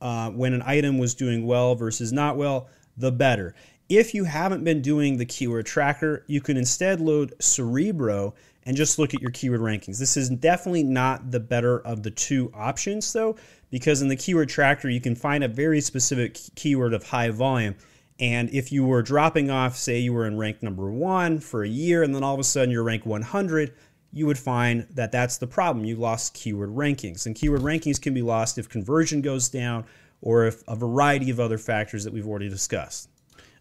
uh, 0.02 0.30
when 0.32 0.54
an 0.54 0.64
item 0.66 0.98
was 0.98 1.16
doing 1.16 1.46
well 1.46 1.76
versus 1.76 2.12
not 2.12 2.38
well, 2.38 2.68
the 2.98 3.12
better. 3.12 3.56
If 3.88 4.14
you 4.14 4.24
haven't 4.26 4.64
been 4.64 4.82
doing 4.82 5.18
the 5.18 5.26
keyword 5.26 5.66
tracker, 5.66 6.24
you 6.28 6.42
can 6.42 6.58
instead 6.58 7.02
load 7.02 7.34
Cerebro 7.40 8.36
and 8.64 8.78
just 8.78 9.00
look 9.00 9.14
at 9.14 9.22
your 9.22 9.32
keyword 9.32 9.62
rankings. 9.62 9.98
This 9.98 10.16
is 10.16 10.30
definitely 10.30 10.84
not 10.84 11.32
the 11.32 11.40
better 11.40 11.80
of 11.80 12.04
the 12.04 12.12
two 12.12 12.52
options, 12.54 13.12
though, 13.12 13.36
because 13.72 14.02
in 14.02 14.10
the 14.10 14.16
keyword 14.16 14.50
tracker, 14.50 14.90
you 14.90 15.02
can 15.02 15.16
find 15.16 15.44
a 15.44 15.48
very 15.48 15.82
specific 15.82 16.38
keyword 16.56 16.94
of 16.94 17.04
high 17.04 17.30
volume. 17.30 17.76
And 18.20 18.50
if 18.54 18.72
you 18.72 18.86
were 18.86 19.02
dropping 19.02 19.50
off, 19.50 19.78
say 19.78 20.00
you 20.00 20.14
were 20.14 20.28
in 20.28 20.38
rank 20.38 20.62
number 20.62 20.92
one 20.92 21.40
for 21.40 21.64
a 21.64 21.70
year, 21.70 22.04
and 22.04 22.14
then 22.14 22.24
all 22.24 22.34
of 22.34 22.40
a 22.40 22.44
sudden 22.44 22.70
you're 22.70 22.84
rank 22.84 23.06
100, 23.06 23.74
you 24.12 24.26
would 24.26 24.38
find 24.38 24.88
that 24.96 25.12
that's 25.12 25.38
the 25.38 25.48
problem. 25.48 25.86
You 25.86 25.96
lost 25.96 26.34
keyword 26.34 26.70
rankings. 26.70 27.26
And 27.26 27.36
keyword 27.36 27.62
rankings 27.62 28.02
can 28.02 28.14
be 28.14 28.22
lost 28.22 28.58
if 28.58 28.68
conversion 28.68 29.22
goes 29.22 29.50
down 29.50 29.86
or 30.22 30.46
if 30.46 30.64
a 30.68 30.76
variety 30.76 31.30
of 31.30 31.40
other 31.40 31.58
factors 31.58 32.04
that 32.04 32.14
we've 32.14 32.28
already 32.28 32.50
discussed. 32.50 33.10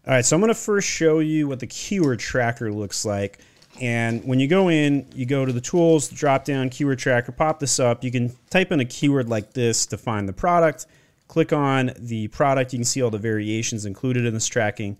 All 0.07 0.13
right, 0.13 0.25
so 0.25 0.35
I'm 0.35 0.41
going 0.41 0.49
to 0.49 0.55
first 0.55 0.87
show 0.87 1.19
you 1.19 1.47
what 1.47 1.59
the 1.59 1.67
keyword 1.67 2.19
tracker 2.19 2.71
looks 2.71 3.05
like. 3.05 3.39
And 3.79 4.23
when 4.25 4.39
you 4.39 4.47
go 4.47 4.69
in, 4.69 5.05
you 5.13 5.25
go 5.25 5.45
to 5.45 5.53
the 5.53 5.61
tools, 5.61 6.09
drop 6.09 6.45
down 6.45 6.69
keyword 6.69 6.99
tracker, 6.99 7.31
pop 7.31 7.59
this 7.59 7.79
up. 7.79 8.03
You 8.03 8.11
can 8.11 8.35
type 8.49 8.71
in 8.71 8.79
a 8.79 8.85
keyword 8.85 9.29
like 9.29 9.53
this 9.53 9.85
to 9.87 9.97
find 9.97 10.27
the 10.27 10.33
product. 10.33 10.87
Click 11.27 11.53
on 11.53 11.91
the 11.99 12.27
product. 12.29 12.73
You 12.73 12.79
can 12.79 12.85
see 12.85 13.03
all 13.03 13.11
the 13.11 13.19
variations 13.19 13.85
included 13.85 14.25
in 14.25 14.33
this 14.33 14.47
tracking. 14.47 14.97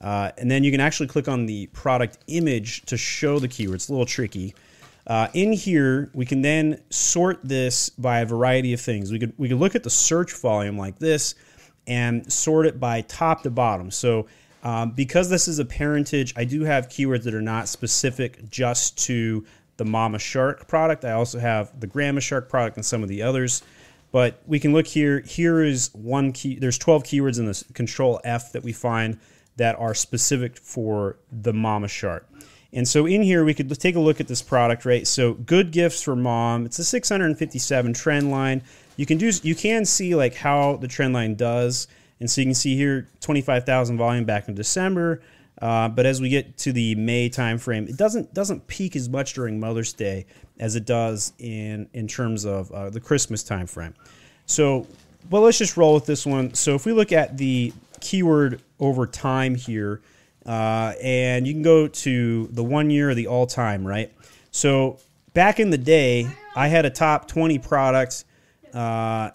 Uh, 0.00 0.30
and 0.38 0.50
then 0.50 0.64
you 0.64 0.70
can 0.70 0.80
actually 0.80 1.08
click 1.08 1.28
on 1.28 1.46
the 1.46 1.66
product 1.68 2.18
image 2.28 2.82
to 2.82 2.96
show 2.96 3.38
the 3.38 3.48
keyword. 3.48 3.76
It's 3.76 3.88
a 3.88 3.92
little 3.92 4.06
tricky. 4.06 4.54
Uh, 5.06 5.28
in 5.34 5.52
here, 5.52 6.10
we 6.14 6.24
can 6.24 6.42
then 6.42 6.80
sort 6.90 7.40
this 7.42 7.88
by 7.90 8.20
a 8.20 8.26
variety 8.26 8.72
of 8.72 8.80
things. 8.80 9.10
We 9.10 9.18
could 9.18 9.32
we 9.36 9.48
could 9.48 9.58
look 9.58 9.74
at 9.74 9.82
the 9.82 9.90
search 9.90 10.32
volume 10.32 10.78
like 10.78 10.98
this 10.98 11.34
and 11.86 12.32
sort 12.32 12.66
it 12.66 12.78
by 12.78 13.00
top 13.02 13.42
to 13.42 13.50
bottom. 13.50 13.90
So 13.90 14.26
um, 14.62 14.92
because 14.92 15.28
this 15.28 15.48
is 15.48 15.58
a 15.58 15.64
parentage, 15.64 16.32
I 16.36 16.44
do 16.44 16.62
have 16.62 16.88
keywords 16.88 17.24
that 17.24 17.34
are 17.34 17.42
not 17.42 17.68
specific 17.68 18.48
just 18.48 18.96
to 19.06 19.44
the 19.76 19.84
Mama 19.84 20.18
Shark 20.18 20.68
product. 20.68 21.04
I 21.04 21.12
also 21.12 21.40
have 21.40 21.80
the 21.80 21.88
Grandma 21.88 22.20
Shark 22.20 22.48
product 22.48 22.76
and 22.76 22.86
some 22.86 23.02
of 23.02 23.08
the 23.08 23.22
others. 23.22 23.62
But 24.12 24.42
we 24.46 24.60
can 24.60 24.72
look 24.72 24.86
here. 24.86 25.20
Here 25.20 25.62
is 25.62 25.90
one 25.94 26.32
key. 26.32 26.56
There's 26.56 26.78
12 26.78 27.02
keywords 27.02 27.38
in 27.38 27.46
this 27.46 27.64
Control 27.72 28.20
F 28.24 28.52
that 28.52 28.62
we 28.62 28.72
find 28.72 29.18
that 29.56 29.78
are 29.78 29.94
specific 29.94 30.58
for 30.58 31.16
the 31.32 31.52
Mama 31.52 31.88
Shark. 31.88 32.28
And 32.72 32.88
so 32.88 33.06
in 33.06 33.22
here, 33.22 33.44
we 33.44 33.52
could 33.54 33.68
take 33.78 33.96
a 33.96 34.00
look 34.00 34.20
at 34.20 34.28
this 34.28 34.40
product, 34.40 34.84
right? 34.84 35.06
So 35.06 35.34
good 35.34 35.72
gifts 35.72 36.02
for 36.02 36.16
mom. 36.16 36.64
It's 36.64 36.78
a 36.78 36.84
657 36.84 37.92
trend 37.92 38.30
line. 38.30 38.62
You 38.96 39.06
can 39.06 39.18
do, 39.18 39.30
you 39.42 39.54
can 39.54 39.84
see 39.84 40.14
like 40.14 40.34
how 40.34 40.76
the 40.76 40.88
trend 40.88 41.12
line 41.12 41.34
does. 41.34 41.86
And 42.20 42.30
so 42.30 42.40
you 42.40 42.46
can 42.46 42.54
see 42.54 42.76
here 42.76 43.08
25,000 43.20 43.98
volume 43.98 44.24
back 44.24 44.48
in 44.48 44.54
December. 44.54 45.22
Uh, 45.60 45.88
but 45.88 46.06
as 46.06 46.20
we 46.20 46.28
get 46.28 46.56
to 46.58 46.72
the 46.72 46.94
May 46.94 47.28
timeframe, 47.28 47.88
it 47.88 47.96
doesn't 47.96 48.34
doesn't 48.34 48.66
peak 48.66 48.96
as 48.96 49.08
much 49.08 49.34
during 49.34 49.60
Mother's 49.60 49.92
Day 49.92 50.26
as 50.58 50.74
it 50.76 50.86
does 50.86 51.32
in 51.38 51.88
in 51.92 52.08
terms 52.08 52.44
of 52.44 52.72
uh, 52.72 52.90
the 52.90 53.00
Christmas 53.00 53.44
timeframe. 53.44 53.94
So, 54.46 54.86
well, 55.30 55.42
let's 55.42 55.58
just 55.58 55.76
roll 55.76 55.94
with 55.94 56.06
this 56.06 56.26
one. 56.26 56.54
So 56.54 56.74
if 56.74 56.84
we 56.84 56.92
look 56.92 57.12
at 57.12 57.38
the 57.38 57.72
keyword 58.00 58.60
over 58.80 59.06
time 59.06 59.54
here, 59.54 60.00
uh, 60.46 60.94
and 61.02 61.46
you 61.46 61.52
can 61.52 61.62
go 61.62 61.88
to 61.88 62.48
the 62.48 62.64
one 62.64 62.90
year 62.90 63.10
or 63.10 63.14
the 63.14 63.26
all 63.26 63.46
time, 63.46 63.86
right? 63.86 64.12
So 64.50 64.98
back 65.34 65.60
in 65.60 65.70
the 65.70 65.78
day, 65.78 66.28
I 66.54 66.68
had 66.68 66.84
a 66.84 66.90
top 66.90 67.28
20 67.28 67.58
products. 67.58 68.24
Uh, 68.72 69.30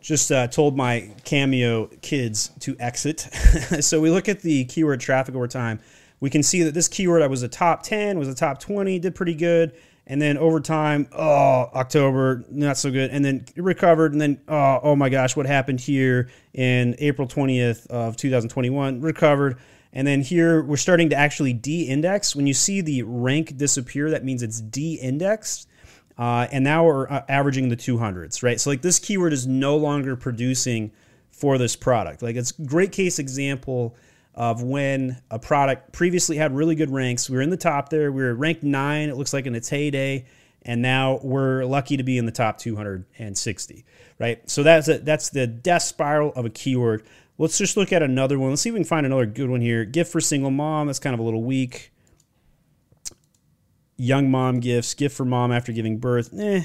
just 0.00 0.32
uh, 0.32 0.46
told 0.46 0.76
my 0.76 1.10
Cameo 1.24 1.86
kids 2.00 2.50
to 2.60 2.76
exit. 2.80 3.20
so 3.80 4.00
we 4.00 4.10
look 4.10 4.28
at 4.28 4.40
the 4.40 4.64
keyword 4.64 5.00
traffic 5.00 5.34
over 5.34 5.46
time. 5.46 5.78
We 6.20 6.30
can 6.30 6.42
see 6.42 6.62
that 6.62 6.74
this 6.74 6.88
keyword 6.88 7.22
I 7.22 7.26
was 7.26 7.42
a 7.42 7.48
top 7.48 7.82
10, 7.82 8.18
was 8.18 8.28
a 8.28 8.34
top 8.34 8.60
20, 8.60 8.98
did 8.98 9.14
pretty 9.14 9.34
good. 9.34 9.72
And 10.06 10.20
then 10.20 10.38
over 10.38 10.58
time, 10.58 11.06
oh, 11.12 11.70
October, 11.74 12.44
not 12.50 12.76
so 12.76 12.90
good. 12.90 13.10
And 13.10 13.24
then 13.24 13.44
recovered. 13.56 14.12
And 14.12 14.20
then, 14.20 14.40
oh, 14.48 14.80
oh 14.82 14.96
my 14.96 15.08
gosh, 15.08 15.36
what 15.36 15.46
happened 15.46 15.80
here 15.80 16.30
in 16.52 16.96
April 16.98 17.28
20th 17.28 17.86
of 17.88 18.16
2021? 18.16 19.00
Recovered. 19.00 19.58
And 19.92 20.06
then 20.06 20.22
here 20.22 20.62
we're 20.62 20.76
starting 20.76 21.10
to 21.10 21.16
actually 21.16 21.52
de-index. 21.52 22.36
When 22.36 22.46
you 22.46 22.54
see 22.54 22.80
the 22.80 23.02
rank 23.02 23.56
disappear, 23.56 24.10
that 24.10 24.24
means 24.24 24.42
it's 24.42 24.60
de-indexed. 24.60 25.68
Uh, 26.16 26.46
and 26.52 26.62
now 26.62 26.84
we're 26.84 27.08
uh, 27.08 27.22
averaging 27.28 27.70
the 27.70 27.76
200s, 27.76 28.42
right? 28.42 28.60
So 28.60 28.70
like 28.70 28.82
this 28.82 28.98
keyword 28.98 29.32
is 29.32 29.46
no 29.46 29.76
longer 29.76 30.16
producing 30.16 30.92
for 31.30 31.56
this 31.58 31.74
product. 31.74 32.22
Like 32.22 32.36
it's 32.36 32.52
great 32.52 32.92
case 32.92 33.18
example 33.18 33.96
of 34.34 34.62
when 34.62 35.20
a 35.30 35.38
product 35.38 35.92
previously 35.92 36.36
had 36.36 36.54
really 36.54 36.74
good 36.74 36.90
ranks. 36.90 37.28
We 37.28 37.36
were 37.36 37.42
in 37.42 37.50
the 37.50 37.56
top 37.56 37.88
there. 37.88 38.12
We 38.12 38.22
were 38.22 38.34
ranked 38.34 38.62
nine, 38.62 39.08
it 39.08 39.16
looks 39.16 39.32
like 39.32 39.46
in 39.46 39.54
its 39.54 39.68
heyday. 39.68 40.26
And 40.62 40.82
now 40.82 41.20
we're 41.22 41.64
lucky 41.64 41.96
to 41.96 42.02
be 42.02 42.18
in 42.18 42.26
the 42.26 42.32
top 42.32 42.58
260, 42.58 43.84
right? 44.18 44.48
So 44.48 44.62
that's 44.62 44.88
a, 44.88 44.98
that's 44.98 45.30
the 45.30 45.46
death 45.46 45.82
spiral 45.82 46.32
of 46.34 46.44
a 46.44 46.50
keyword. 46.50 47.02
Let's 47.40 47.56
just 47.56 47.74
look 47.74 47.90
at 47.90 48.02
another 48.02 48.38
one. 48.38 48.50
Let's 48.50 48.60
see 48.60 48.68
if 48.68 48.74
we 48.74 48.80
can 48.80 48.84
find 48.84 49.06
another 49.06 49.24
good 49.24 49.48
one 49.48 49.62
here. 49.62 49.86
Gift 49.86 50.12
for 50.12 50.20
single 50.20 50.50
mom. 50.50 50.88
That's 50.88 50.98
kind 50.98 51.14
of 51.14 51.20
a 51.20 51.22
little 51.22 51.42
weak. 51.42 51.90
Young 53.96 54.30
mom 54.30 54.60
gifts. 54.60 54.92
Gift 54.92 55.16
for 55.16 55.24
mom 55.24 55.50
after 55.50 55.72
giving 55.72 55.96
birth. 55.96 56.38
Eh. 56.38 56.62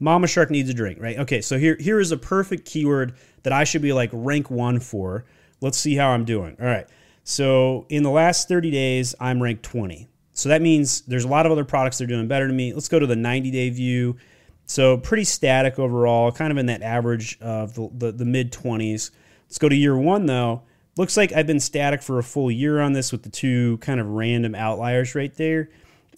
Mama 0.00 0.26
shark 0.26 0.50
needs 0.50 0.68
a 0.68 0.74
drink, 0.74 1.00
right? 1.00 1.20
Okay, 1.20 1.40
so 1.40 1.56
here 1.56 1.76
here 1.78 2.00
is 2.00 2.10
a 2.10 2.16
perfect 2.16 2.64
keyword 2.64 3.14
that 3.44 3.52
I 3.52 3.62
should 3.62 3.80
be 3.80 3.92
like 3.92 4.10
rank 4.12 4.50
one 4.50 4.80
for. 4.80 5.24
Let's 5.60 5.78
see 5.78 5.94
how 5.94 6.08
I'm 6.08 6.24
doing. 6.24 6.56
All 6.60 6.66
right. 6.66 6.88
So 7.22 7.86
in 7.88 8.02
the 8.02 8.10
last 8.10 8.48
30 8.48 8.72
days, 8.72 9.14
I'm 9.20 9.40
ranked 9.40 9.62
20. 9.62 10.08
So 10.32 10.48
that 10.48 10.62
means 10.62 11.02
there's 11.02 11.24
a 11.26 11.28
lot 11.28 11.46
of 11.46 11.52
other 11.52 11.64
products 11.64 11.98
that 11.98 12.04
are 12.04 12.08
doing 12.08 12.26
better 12.26 12.48
than 12.48 12.56
me. 12.56 12.74
Let's 12.74 12.88
go 12.88 12.98
to 12.98 13.06
the 13.06 13.14
90 13.14 13.52
day 13.52 13.70
view. 13.70 14.16
So 14.66 14.96
pretty 14.96 15.24
static 15.24 15.78
overall, 15.78 16.32
kind 16.32 16.50
of 16.50 16.58
in 16.58 16.66
that 16.66 16.82
average 16.82 17.38
of 17.40 17.74
the, 17.74 17.88
the, 17.96 18.10
the 18.10 18.24
mid 18.24 18.50
20s. 18.50 19.12
Let's 19.48 19.58
go 19.58 19.68
to 19.68 19.76
year 19.76 19.96
one 19.96 20.26
though. 20.26 20.62
Looks 20.96 21.16
like 21.16 21.32
I've 21.32 21.46
been 21.46 21.60
static 21.60 22.02
for 22.02 22.18
a 22.18 22.22
full 22.22 22.50
year 22.50 22.80
on 22.80 22.92
this 22.92 23.12
with 23.12 23.22
the 23.22 23.30
two 23.30 23.78
kind 23.78 24.00
of 24.00 24.08
random 24.08 24.54
outliers 24.54 25.14
right 25.14 25.34
there. 25.36 25.70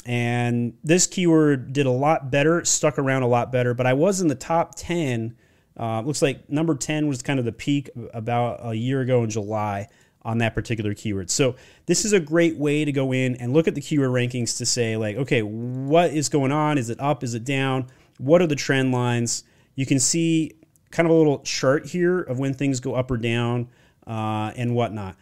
And 0.06 0.76
this 0.82 1.06
keyword 1.06 1.72
did 1.72 1.86
a 1.86 1.90
lot 1.90 2.30
better, 2.30 2.64
stuck 2.64 2.98
around 2.98 3.22
a 3.22 3.28
lot 3.28 3.52
better, 3.52 3.74
but 3.74 3.86
I 3.86 3.92
was 3.92 4.20
in 4.20 4.28
the 4.28 4.34
top 4.34 4.74
10. 4.76 5.36
Uh, 5.78 6.00
looks 6.00 6.22
like 6.22 6.48
number 6.48 6.74
10 6.74 7.06
was 7.06 7.22
kind 7.22 7.38
of 7.38 7.44
the 7.44 7.52
peak 7.52 7.90
about 8.14 8.60
a 8.62 8.74
year 8.74 9.02
ago 9.02 9.22
in 9.22 9.30
July 9.30 9.88
on 10.22 10.38
that 10.38 10.54
particular 10.54 10.94
keyword. 10.94 11.30
So 11.30 11.56
this 11.86 12.04
is 12.04 12.12
a 12.12 12.20
great 12.20 12.56
way 12.56 12.84
to 12.84 12.92
go 12.92 13.12
in 13.12 13.36
and 13.36 13.52
look 13.52 13.68
at 13.68 13.74
the 13.74 13.80
keyword 13.80 14.10
rankings 14.10 14.56
to 14.58 14.66
say 14.66 14.96
like, 14.96 15.16
okay, 15.16 15.42
what 15.42 16.12
is 16.12 16.28
going 16.28 16.52
on? 16.52 16.78
Is 16.78 16.90
it 16.90 17.00
up? 17.00 17.22
Is 17.22 17.34
it 17.34 17.44
down? 17.44 17.86
What 18.18 18.42
are 18.42 18.46
the 18.46 18.56
trend 18.56 18.92
lines? 18.92 19.44
You 19.74 19.86
can 19.86 19.98
see 19.98 20.52
kind 20.90 21.06
of 21.06 21.14
a 21.14 21.16
little 21.16 21.40
chart 21.40 21.86
here 21.86 22.20
of 22.20 22.38
when 22.38 22.54
things 22.54 22.80
go 22.80 22.94
up 22.94 23.10
or 23.10 23.16
down 23.16 23.68
uh, 24.06 24.52
and 24.56 24.74
whatnot. 24.74 25.16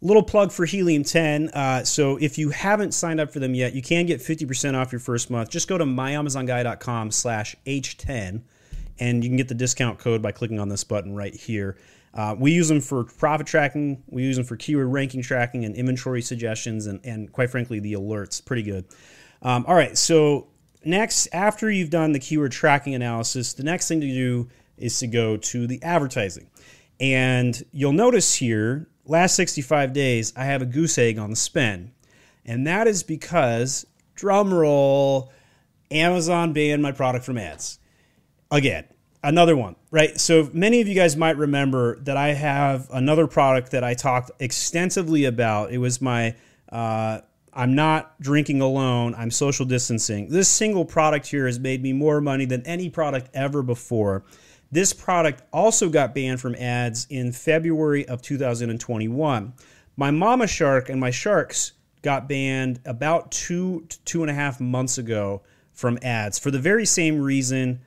Little 0.00 0.22
plug 0.22 0.52
for 0.52 0.66
Helium 0.66 1.02
10. 1.02 1.48
Uh, 1.48 1.84
so 1.84 2.16
if 2.16 2.36
you 2.36 2.50
haven't 2.50 2.92
signed 2.92 3.20
up 3.20 3.32
for 3.32 3.38
them 3.38 3.54
yet, 3.54 3.74
you 3.74 3.80
can 3.80 4.04
get 4.04 4.20
50% 4.20 4.74
off 4.74 4.92
your 4.92 4.98
first 4.98 5.30
month. 5.30 5.48
Just 5.50 5.66
go 5.66 5.78
to 5.78 5.84
myamazonguy.com 5.84 7.10
slash 7.10 7.56
H10 7.66 8.42
and 8.98 9.24
you 9.24 9.30
can 9.30 9.36
get 9.36 9.48
the 9.48 9.54
discount 9.54 9.98
code 9.98 10.20
by 10.20 10.30
clicking 10.30 10.60
on 10.60 10.68
this 10.68 10.84
button 10.84 11.14
right 11.14 11.34
here. 11.34 11.76
Uh, 12.12 12.36
we 12.38 12.52
use 12.52 12.68
them 12.68 12.80
for 12.80 13.04
profit 13.04 13.46
tracking. 13.46 14.02
We 14.08 14.22
use 14.22 14.36
them 14.36 14.44
for 14.44 14.56
keyword 14.56 14.92
ranking 14.92 15.22
tracking 15.22 15.64
and 15.64 15.74
inventory 15.74 16.22
suggestions 16.22 16.86
and, 16.86 17.00
and 17.02 17.32
quite 17.32 17.50
frankly, 17.50 17.80
the 17.80 17.94
alerts. 17.94 18.44
Pretty 18.44 18.62
good. 18.62 18.84
Um, 19.42 19.64
all 19.66 19.74
right, 19.74 19.98
so 19.98 20.46
next, 20.86 21.28
after 21.32 21.70
you've 21.70 21.90
done 21.90 22.12
the 22.12 22.18
keyword 22.18 22.52
tracking 22.52 22.94
analysis, 22.94 23.52
the 23.52 23.62
next 23.62 23.88
thing 23.88 24.00
to 24.00 24.06
do 24.06 24.48
is 24.76 24.98
to 25.00 25.06
go 25.06 25.36
to 25.36 25.66
the 25.66 25.82
advertising. 25.82 26.48
And 27.00 27.62
you'll 27.72 27.92
notice 27.92 28.34
here, 28.34 28.88
last 29.04 29.34
65 29.34 29.92
days, 29.92 30.32
I 30.36 30.44
have 30.44 30.62
a 30.62 30.66
goose 30.66 30.98
egg 30.98 31.18
on 31.18 31.30
the 31.30 31.36
spend. 31.36 31.92
And 32.44 32.66
that 32.66 32.86
is 32.86 33.02
because, 33.02 33.86
drum 34.14 34.52
roll, 34.52 35.32
Amazon 35.90 36.52
banned 36.52 36.82
my 36.82 36.92
product 36.92 37.24
from 37.24 37.38
ads. 37.38 37.78
Again, 38.50 38.84
another 39.22 39.56
one, 39.56 39.76
right? 39.90 40.18
So 40.20 40.50
many 40.52 40.80
of 40.80 40.88
you 40.88 40.94
guys 40.94 41.16
might 41.16 41.36
remember 41.36 41.98
that 42.00 42.16
I 42.16 42.28
have 42.28 42.88
another 42.92 43.26
product 43.26 43.72
that 43.72 43.82
I 43.82 43.94
talked 43.94 44.30
extensively 44.38 45.24
about. 45.24 45.72
It 45.72 45.78
was 45.78 46.00
my 46.00 46.34
uh, 46.70 47.20
I'm 47.54 47.74
not 47.74 48.20
drinking 48.20 48.60
alone. 48.60 49.14
I'm 49.16 49.30
social 49.30 49.64
distancing. 49.64 50.28
This 50.28 50.48
single 50.48 50.84
product 50.84 51.26
here 51.28 51.46
has 51.46 51.60
made 51.60 51.82
me 51.82 51.92
more 51.92 52.20
money 52.20 52.44
than 52.44 52.66
any 52.66 52.90
product 52.90 53.30
ever 53.32 53.62
before. 53.62 54.24
This 54.72 54.92
product 54.92 55.42
also 55.52 55.88
got 55.88 56.14
banned 56.14 56.40
from 56.40 56.56
ads 56.56 57.06
in 57.08 57.30
February 57.30 58.08
of 58.08 58.22
2021. 58.22 59.52
My 59.96 60.10
Mama 60.10 60.48
Shark 60.48 60.88
and 60.88 61.00
my 61.00 61.12
sharks 61.12 61.72
got 62.02 62.28
banned 62.28 62.80
about 62.84 63.30
two 63.30 63.86
to 63.88 64.00
two 64.00 64.22
and 64.22 64.30
a 64.30 64.34
half 64.34 64.60
months 64.60 64.98
ago 64.98 65.42
from 65.72 65.98
ads 66.02 66.38
for 66.38 66.50
the 66.50 66.58
very 66.58 66.84
same 66.84 67.20
reason 67.20 67.80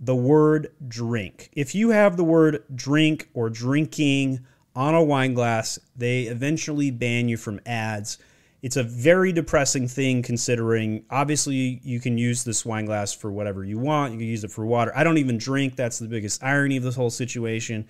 the 0.00 0.16
word 0.16 0.72
drink. 0.88 1.48
If 1.52 1.76
you 1.76 1.90
have 1.90 2.16
the 2.16 2.24
word 2.24 2.64
drink 2.74 3.28
or 3.34 3.48
drinking 3.48 4.40
on 4.74 4.96
a 4.96 5.02
wine 5.02 5.32
glass, 5.32 5.78
they 5.96 6.22
eventually 6.22 6.90
ban 6.90 7.28
you 7.28 7.36
from 7.36 7.60
ads 7.64 8.18
it's 8.62 8.76
a 8.76 8.82
very 8.84 9.32
depressing 9.32 9.88
thing 9.88 10.22
considering 10.22 11.04
obviously 11.10 11.80
you 11.82 11.98
can 11.98 12.16
use 12.16 12.44
this 12.44 12.64
wine 12.64 12.84
glass 12.84 13.12
for 13.12 13.30
whatever 13.32 13.64
you 13.64 13.76
want. 13.76 14.12
You 14.12 14.18
can 14.20 14.28
use 14.28 14.44
it 14.44 14.52
for 14.52 14.64
water. 14.64 14.92
I 14.94 15.02
don't 15.02 15.18
even 15.18 15.36
drink. 15.36 15.74
That's 15.74 15.98
the 15.98 16.06
biggest 16.06 16.42
irony 16.44 16.76
of 16.76 16.84
this 16.84 16.94
whole 16.94 17.10
situation. 17.10 17.88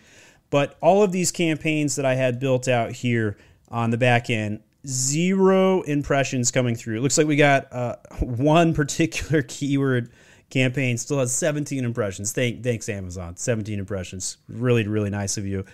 But 0.48 0.76
all 0.80 1.02
of 1.02 1.12
these 1.12 1.30
campaigns 1.30 1.96
that 1.96 2.06
I 2.06 2.14
had 2.14 2.40
built 2.40 2.68
out 2.68 2.92
here 2.92 3.36
on 3.68 3.90
the 3.90 3.98
back 3.98 4.30
end, 4.30 4.60
zero 4.86 5.82
impressions 5.82 6.50
coming 6.50 6.74
through. 6.74 6.96
It 6.96 7.00
looks 7.00 7.18
like 7.18 7.26
we 7.26 7.36
got 7.36 7.70
uh, 7.70 7.96
one 8.20 8.72
particular 8.72 9.42
keyword 9.48 10.10
campaign 10.48 10.96
still 10.96 11.18
has 11.18 11.34
17 11.34 11.84
impressions. 11.84 12.32
Thank, 12.32 12.62
thanks, 12.62 12.88
Amazon. 12.88 13.36
17 13.36 13.78
impressions. 13.78 14.38
Really, 14.48 14.86
really 14.86 15.10
nice 15.10 15.36
of 15.36 15.46
you. 15.46 15.66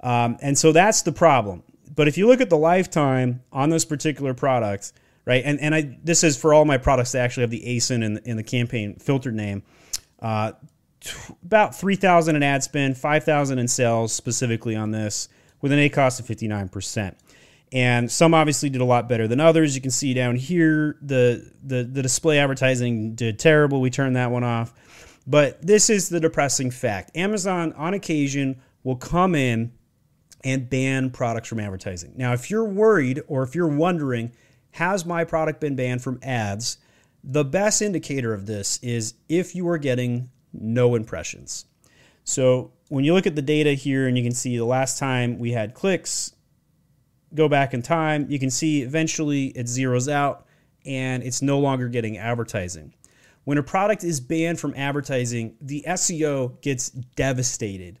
Um, 0.00 0.38
and 0.40 0.56
so 0.58 0.72
that's 0.72 1.02
the 1.02 1.12
problem. 1.12 1.62
But 1.94 2.08
if 2.08 2.16
you 2.16 2.26
look 2.26 2.40
at 2.40 2.50
the 2.50 2.58
lifetime 2.58 3.42
on 3.52 3.70
those 3.70 3.84
particular 3.84 4.34
products, 4.34 4.92
right, 5.24 5.42
and, 5.44 5.60
and 5.60 5.74
I 5.74 5.98
this 6.02 6.24
is 6.24 6.36
for 6.36 6.54
all 6.54 6.64
my 6.64 6.78
products 6.78 7.12
that 7.12 7.20
actually 7.20 7.42
have 7.42 7.50
the 7.50 7.64
ASIN 7.66 8.04
in, 8.04 8.18
in 8.18 8.36
the 8.36 8.42
campaign 8.42 8.96
filtered 8.96 9.34
name, 9.34 9.62
uh, 10.20 10.52
t- 11.00 11.12
about 11.44 11.74
3000 11.74 12.36
in 12.36 12.42
ad 12.42 12.62
spend, 12.62 12.96
5000 12.96 13.58
in 13.58 13.68
sales 13.68 14.12
specifically 14.12 14.76
on 14.76 14.90
this, 14.90 15.28
with 15.60 15.72
an 15.72 15.78
ACoS 15.78 16.20
of 16.20 16.26
59%. 16.26 17.14
And 17.72 18.10
some 18.10 18.34
obviously 18.34 18.68
did 18.68 18.80
a 18.80 18.84
lot 18.84 19.08
better 19.08 19.28
than 19.28 19.38
others. 19.38 19.76
You 19.76 19.80
can 19.80 19.92
see 19.92 20.12
down 20.12 20.36
here 20.36 20.96
the, 21.00 21.52
the, 21.62 21.84
the 21.84 22.02
display 22.02 22.38
advertising 22.38 23.14
did 23.14 23.38
terrible. 23.38 23.80
We 23.80 23.90
turned 23.90 24.16
that 24.16 24.30
one 24.30 24.42
off. 24.42 24.74
But 25.26 25.64
this 25.64 25.90
is 25.90 26.08
the 26.08 26.18
depressing 26.18 26.70
fact 26.70 27.16
Amazon, 27.16 27.72
on 27.74 27.94
occasion, 27.94 28.60
will 28.82 28.96
come 28.96 29.34
in 29.34 29.72
and 30.44 30.68
ban 30.68 31.10
products 31.10 31.48
from 31.48 31.60
advertising. 31.60 32.12
Now, 32.16 32.32
if 32.32 32.50
you're 32.50 32.64
worried 32.64 33.22
or 33.26 33.42
if 33.42 33.54
you're 33.54 33.68
wondering, 33.68 34.32
has 34.72 35.04
my 35.04 35.24
product 35.24 35.60
been 35.60 35.76
banned 35.76 36.02
from 36.02 36.18
ads? 36.22 36.78
The 37.22 37.44
best 37.44 37.82
indicator 37.82 38.32
of 38.32 38.46
this 38.46 38.78
is 38.82 39.14
if 39.28 39.54
you 39.54 39.68
are 39.68 39.78
getting 39.78 40.30
no 40.52 40.94
impressions. 40.94 41.66
So 42.24 42.72
when 42.88 43.04
you 43.04 43.14
look 43.14 43.26
at 43.26 43.36
the 43.36 43.42
data 43.42 43.74
here 43.74 44.06
and 44.06 44.16
you 44.16 44.24
can 44.24 44.32
see 44.32 44.56
the 44.56 44.64
last 44.64 44.98
time 44.98 45.38
we 45.38 45.52
had 45.52 45.74
clicks, 45.74 46.32
go 47.34 47.48
back 47.48 47.74
in 47.74 47.82
time, 47.82 48.26
you 48.28 48.38
can 48.38 48.50
see 48.50 48.82
eventually 48.82 49.46
it 49.48 49.66
zeroes 49.66 50.10
out 50.10 50.46
and 50.84 51.22
it's 51.22 51.42
no 51.42 51.58
longer 51.58 51.88
getting 51.88 52.18
advertising. 52.18 52.94
When 53.44 53.58
a 53.58 53.62
product 53.62 54.04
is 54.04 54.20
banned 54.20 54.60
from 54.60 54.74
advertising, 54.74 55.56
the 55.60 55.84
SEO 55.86 56.60
gets 56.60 56.90
devastated. 56.90 57.98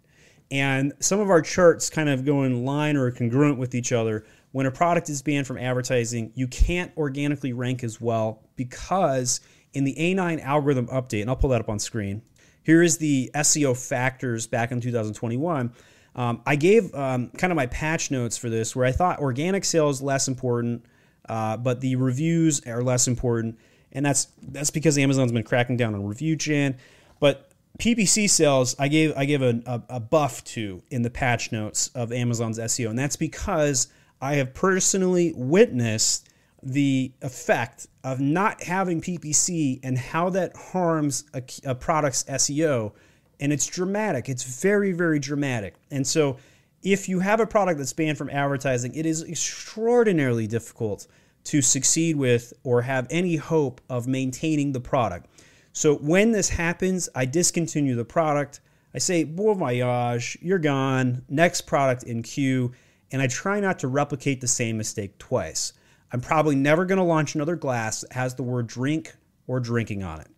And 0.50 0.92
some 1.00 1.20
of 1.20 1.30
our 1.30 1.42
charts 1.42 1.90
kind 1.90 2.08
of 2.08 2.24
go 2.24 2.42
in 2.42 2.64
line 2.64 2.96
or 2.96 3.10
congruent 3.10 3.58
with 3.58 3.74
each 3.74 3.92
other. 3.92 4.24
When 4.52 4.66
a 4.66 4.70
product 4.70 5.08
is 5.08 5.22
banned 5.22 5.46
from 5.46 5.58
advertising, 5.58 6.32
you 6.34 6.48
can't 6.48 6.90
organically 6.96 7.52
rank 7.52 7.84
as 7.84 8.00
well 8.00 8.42
because 8.56 9.40
in 9.72 9.84
the 9.84 9.94
A9 9.94 10.42
algorithm 10.42 10.88
update, 10.88 11.20
and 11.20 11.30
I'll 11.30 11.36
pull 11.36 11.50
that 11.50 11.60
up 11.60 11.68
on 11.68 11.78
screen, 11.78 12.22
here 12.62 12.82
is 12.82 12.98
the 12.98 13.30
SEO 13.34 13.76
factors 13.76 14.46
back 14.46 14.72
in 14.72 14.80
2021. 14.80 15.72
Um, 16.16 16.42
I 16.44 16.56
gave 16.56 16.92
um, 16.94 17.30
kind 17.30 17.52
of 17.52 17.56
my 17.56 17.66
patch 17.66 18.10
notes 18.10 18.36
for 18.36 18.50
this 18.50 18.74
where 18.74 18.84
I 18.84 18.92
thought 18.92 19.20
organic 19.20 19.64
sales 19.64 20.02
less 20.02 20.28
important, 20.28 20.84
uh, 21.28 21.56
but 21.56 21.80
the 21.80 21.96
reviews 21.96 22.66
are 22.66 22.82
less 22.82 23.06
important, 23.06 23.58
and 23.92 24.04
that's 24.04 24.26
that's 24.42 24.70
because 24.70 24.98
Amazon's 24.98 25.32
been 25.32 25.44
cracking 25.44 25.76
down 25.76 25.94
on 25.94 26.04
review 26.04 26.34
gen. 26.34 26.76
But 27.20 27.49
PPC 27.78 28.28
sales, 28.28 28.76
I 28.78 28.88
gave 28.88 29.16
I 29.16 29.24
gave 29.24 29.42
a, 29.42 29.62
a, 29.66 29.82
a 29.96 30.00
buff 30.00 30.44
to 30.44 30.82
in 30.90 31.02
the 31.02 31.10
patch 31.10 31.52
notes 31.52 31.88
of 31.94 32.12
Amazon's 32.12 32.58
SEO, 32.58 32.90
and 32.90 32.98
that's 32.98 33.16
because 33.16 33.88
I 34.20 34.34
have 34.34 34.52
personally 34.52 35.32
witnessed 35.34 36.28
the 36.62 37.12
effect 37.22 37.86
of 38.04 38.20
not 38.20 38.62
having 38.62 39.00
PPC 39.00 39.80
and 39.82 39.96
how 39.96 40.30
that 40.30 40.54
harms 40.56 41.24
a, 41.32 41.42
a, 41.64 41.74
product's 41.74 42.24
SEO. 42.24 42.92
And 43.40 43.52
it's 43.52 43.66
dramatic. 43.66 44.28
It's 44.28 44.60
very, 44.60 44.92
very 44.92 45.18
dramatic. 45.18 45.76
And 45.90 46.06
so, 46.06 46.36
if 46.82 47.08
you 47.08 47.20
have 47.20 47.40
a 47.40 47.46
product 47.46 47.78
that's 47.78 47.92
banned 47.92 48.18
from 48.18 48.30
advertising, 48.30 48.94
it 48.94 49.06
is 49.06 49.22
extraordinarily 49.22 50.46
difficult 50.46 51.06
to 51.44 51.62
succeed 51.62 52.16
with 52.16 52.52
or 52.64 52.82
have 52.82 53.06
any 53.10 53.36
hope 53.36 53.80
of 53.88 54.06
maintaining 54.06 54.72
the 54.72 54.80
product. 54.80 55.26
So, 55.80 55.96
when 55.96 56.32
this 56.32 56.50
happens, 56.50 57.08
I 57.14 57.24
discontinue 57.24 57.96
the 57.96 58.04
product. 58.04 58.60
I 58.92 58.98
say, 58.98 59.24
bon 59.24 59.56
voyage, 59.56 60.36
you're 60.42 60.58
gone, 60.58 61.24
next 61.30 61.62
product 61.62 62.02
in 62.02 62.22
queue. 62.22 62.72
And 63.10 63.22
I 63.22 63.28
try 63.28 63.60
not 63.60 63.78
to 63.78 63.88
replicate 63.88 64.42
the 64.42 64.46
same 64.46 64.76
mistake 64.76 65.16
twice. 65.16 65.72
I'm 66.12 66.20
probably 66.20 66.54
never 66.54 66.84
going 66.84 66.98
to 66.98 67.02
launch 67.02 67.34
another 67.34 67.56
glass 67.56 68.02
that 68.02 68.12
has 68.12 68.34
the 68.34 68.42
word 68.42 68.66
drink 68.66 69.14
or 69.46 69.58
drinking 69.58 70.02
on 70.02 70.20
it 70.20 70.28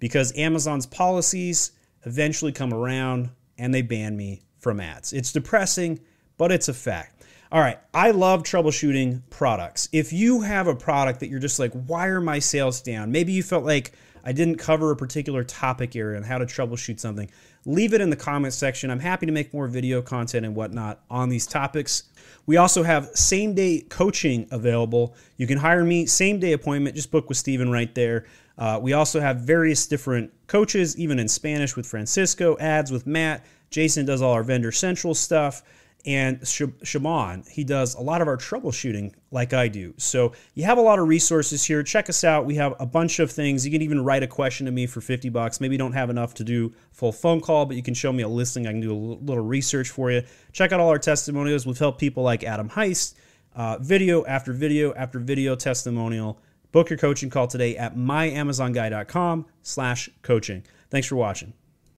because 0.00 0.36
Amazon's 0.36 0.84
policies 0.84 1.72
eventually 2.04 2.52
come 2.52 2.74
around 2.74 3.30
and 3.56 3.72
they 3.72 3.80
ban 3.80 4.18
me 4.18 4.42
from 4.58 4.80
ads. 4.80 5.14
It's 5.14 5.32
depressing, 5.32 6.00
but 6.36 6.52
it's 6.52 6.68
a 6.68 6.74
fact. 6.74 7.24
All 7.50 7.62
right, 7.62 7.78
I 7.94 8.10
love 8.10 8.42
troubleshooting 8.42 9.22
products. 9.30 9.88
If 9.92 10.12
you 10.12 10.42
have 10.42 10.66
a 10.66 10.76
product 10.76 11.20
that 11.20 11.30
you're 11.30 11.40
just 11.40 11.58
like, 11.58 11.72
why 11.72 12.08
are 12.08 12.20
my 12.20 12.38
sales 12.38 12.82
down? 12.82 13.10
Maybe 13.10 13.32
you 13.32 13.42
felt 13.42 13.64
like 13.64 13.92
I 14.24 14.32
didn't 14.32 14.56
cover 14.56 14.90
a 14.90 14.96
particular 14.96 15.44
topic 15.44 15.96
area 15.96 16.16
on 16.16 16.22
how 16.22 16.38
to 16.38 16.46
troubleshoot 16.46 17.00
something. 17.00 17.30
Leave 17.66 17.94
it 17.94 18.00
in 18.00 18.10
the 18.10 18.16
comments 18.16 18.56
section. 18.56 18.90
I'm 18.90 19.00
happy 19.00 19.26
to 19.26 19.32
make 19.32 19.52
more 19.52 19.66
video 19.66 20.02
content 20.02 20.46
and 20.46 20.54
whatnot 20.54 21.00
on 21.10 21.28
these 21.28 21.46
topics. 21.46 22.04
We 22.46 22.56
also 22.56 22.82
have 22.82 23.10
same 23.14 23.54
day 23.54 23.82
coaching 23.88 24.46
available. 24.50 25.14
You 25.36 25.46
can 25.46 25.58
hire 25.58 25.84
me, 25.84 26.06
same 26.06 26.40
day 26.40 26.52
appointment, 26.52 26.96
just 26.96 27.10
book 27.10 27.28
with 27.28 27.38
Steven 27.38 27.70
right 27.70 27.94
there. 27.94 28.26
Uh, 28.56 28.78
we 28.80 28.92
also 28.92 29.20
have 29.20 29.38
various 29.38 29.86
different 29.86 30.32
coaches, 30.46 30.98
even 30.98 31.18
in 31.18 31.28
Spanish 31.28 31.76
with 31.76 31.86
Francisco, 31.86 32.56
ads 32.58 32.90
with 32.90 33.06
Matt. 33.06 33.44
Jason 33.70 34.04
does 34.04 34.20
all 34.20 34.32
our 34.32 34.42
vendor 34.42 34.72
central 34.72 35.14
stuff 35.14 35.62
and 36.06 36.46
Shaman, 36.82 37.44
he 37.50 37.64
does 37.64 37.94
a 37.94 38.00
lot 38.00 38.22
of 38.22 38.28
our 38.28 38.36
troubleshooting 38.36 39.12
like 39.30 39.52
I 39.52 39.68
do. 39.68 39.94
So 39.98 40.32
you 40.54 40.64
have 40.64 40.78
a 40.78 40.80
lot 40.80 40.98
of 40.98 41.08
resources 41.08 41.64
here. 41.64 41.82
Check 41.82 42.08
us 42.08 42.24
out. 42.24 42.46
We 42.46 42.54
have 42.56 42.74
a 42.80 42.86
bunch 42.86 43.18
of 43.18 43.30
things. 43.30 43.64
You 43.64 43.72
can 43.72 43.82
even 43.82 44.02
write 44.02 44.22
a 44.22 44.26
question 44.26 44.66
to 44.66 44.72
me 44.72 44.86
for 44.86 45.00
50 45.00 45.28
bucks. 45.28 45.60
Maybe 45.60 45.74
you 45.74 45.78
don't 45.78 45.92
have 45.92 46.10
enough 46.10 46.34
to 46.34 46.44
do 46.44 46.72
full 46.92 47.12
phone 47.12 47.40
call, 47.40 47.66
but 47.66 47.76
you 47.76 47.82
can 47.82 47.94
show 47.94 48.12
me 48.12 48.22
a 48.22 48.28
listing. 48.28 48.66
I 48.66 48.70
can 48.70 48.80
do 48.80 48.92
a 48.92 48.96
little 48.96 49.44
research 49.44 49.90
for 49.90 50.10
you. 50.10 50.22
Check 50.52 50.72
out 50.72 50.80
all 50.80 50.88
our 50.88 50.98
testimonials. 50.98 51.66
We've 51.66 51.78
helped 51.78 52.00
people 52.00 52.22
like 52.22 52.44
Adam 52.44 52.70
Heist, 52.70 53.14
uh, 53.54 53.78
video 53.78 54.24
after 54.24 54.52
video 54.52 54.94
after 54.94 55.18
video 55.18 55.54
testimonial. 55.56 56.40
Book 56.72 56.88
your 56.88 56.98
coaching 56.98 57.30
call 57.30 57.46
today 57.46 57.76
at 57.76 57.96
myamazonguy.com 57.96 59.46
slash 59.62 60.08
coaching. 60.22 60.62
Thanks 60.88 61.08
for 61.08 61.16
watching. 61.16 61.59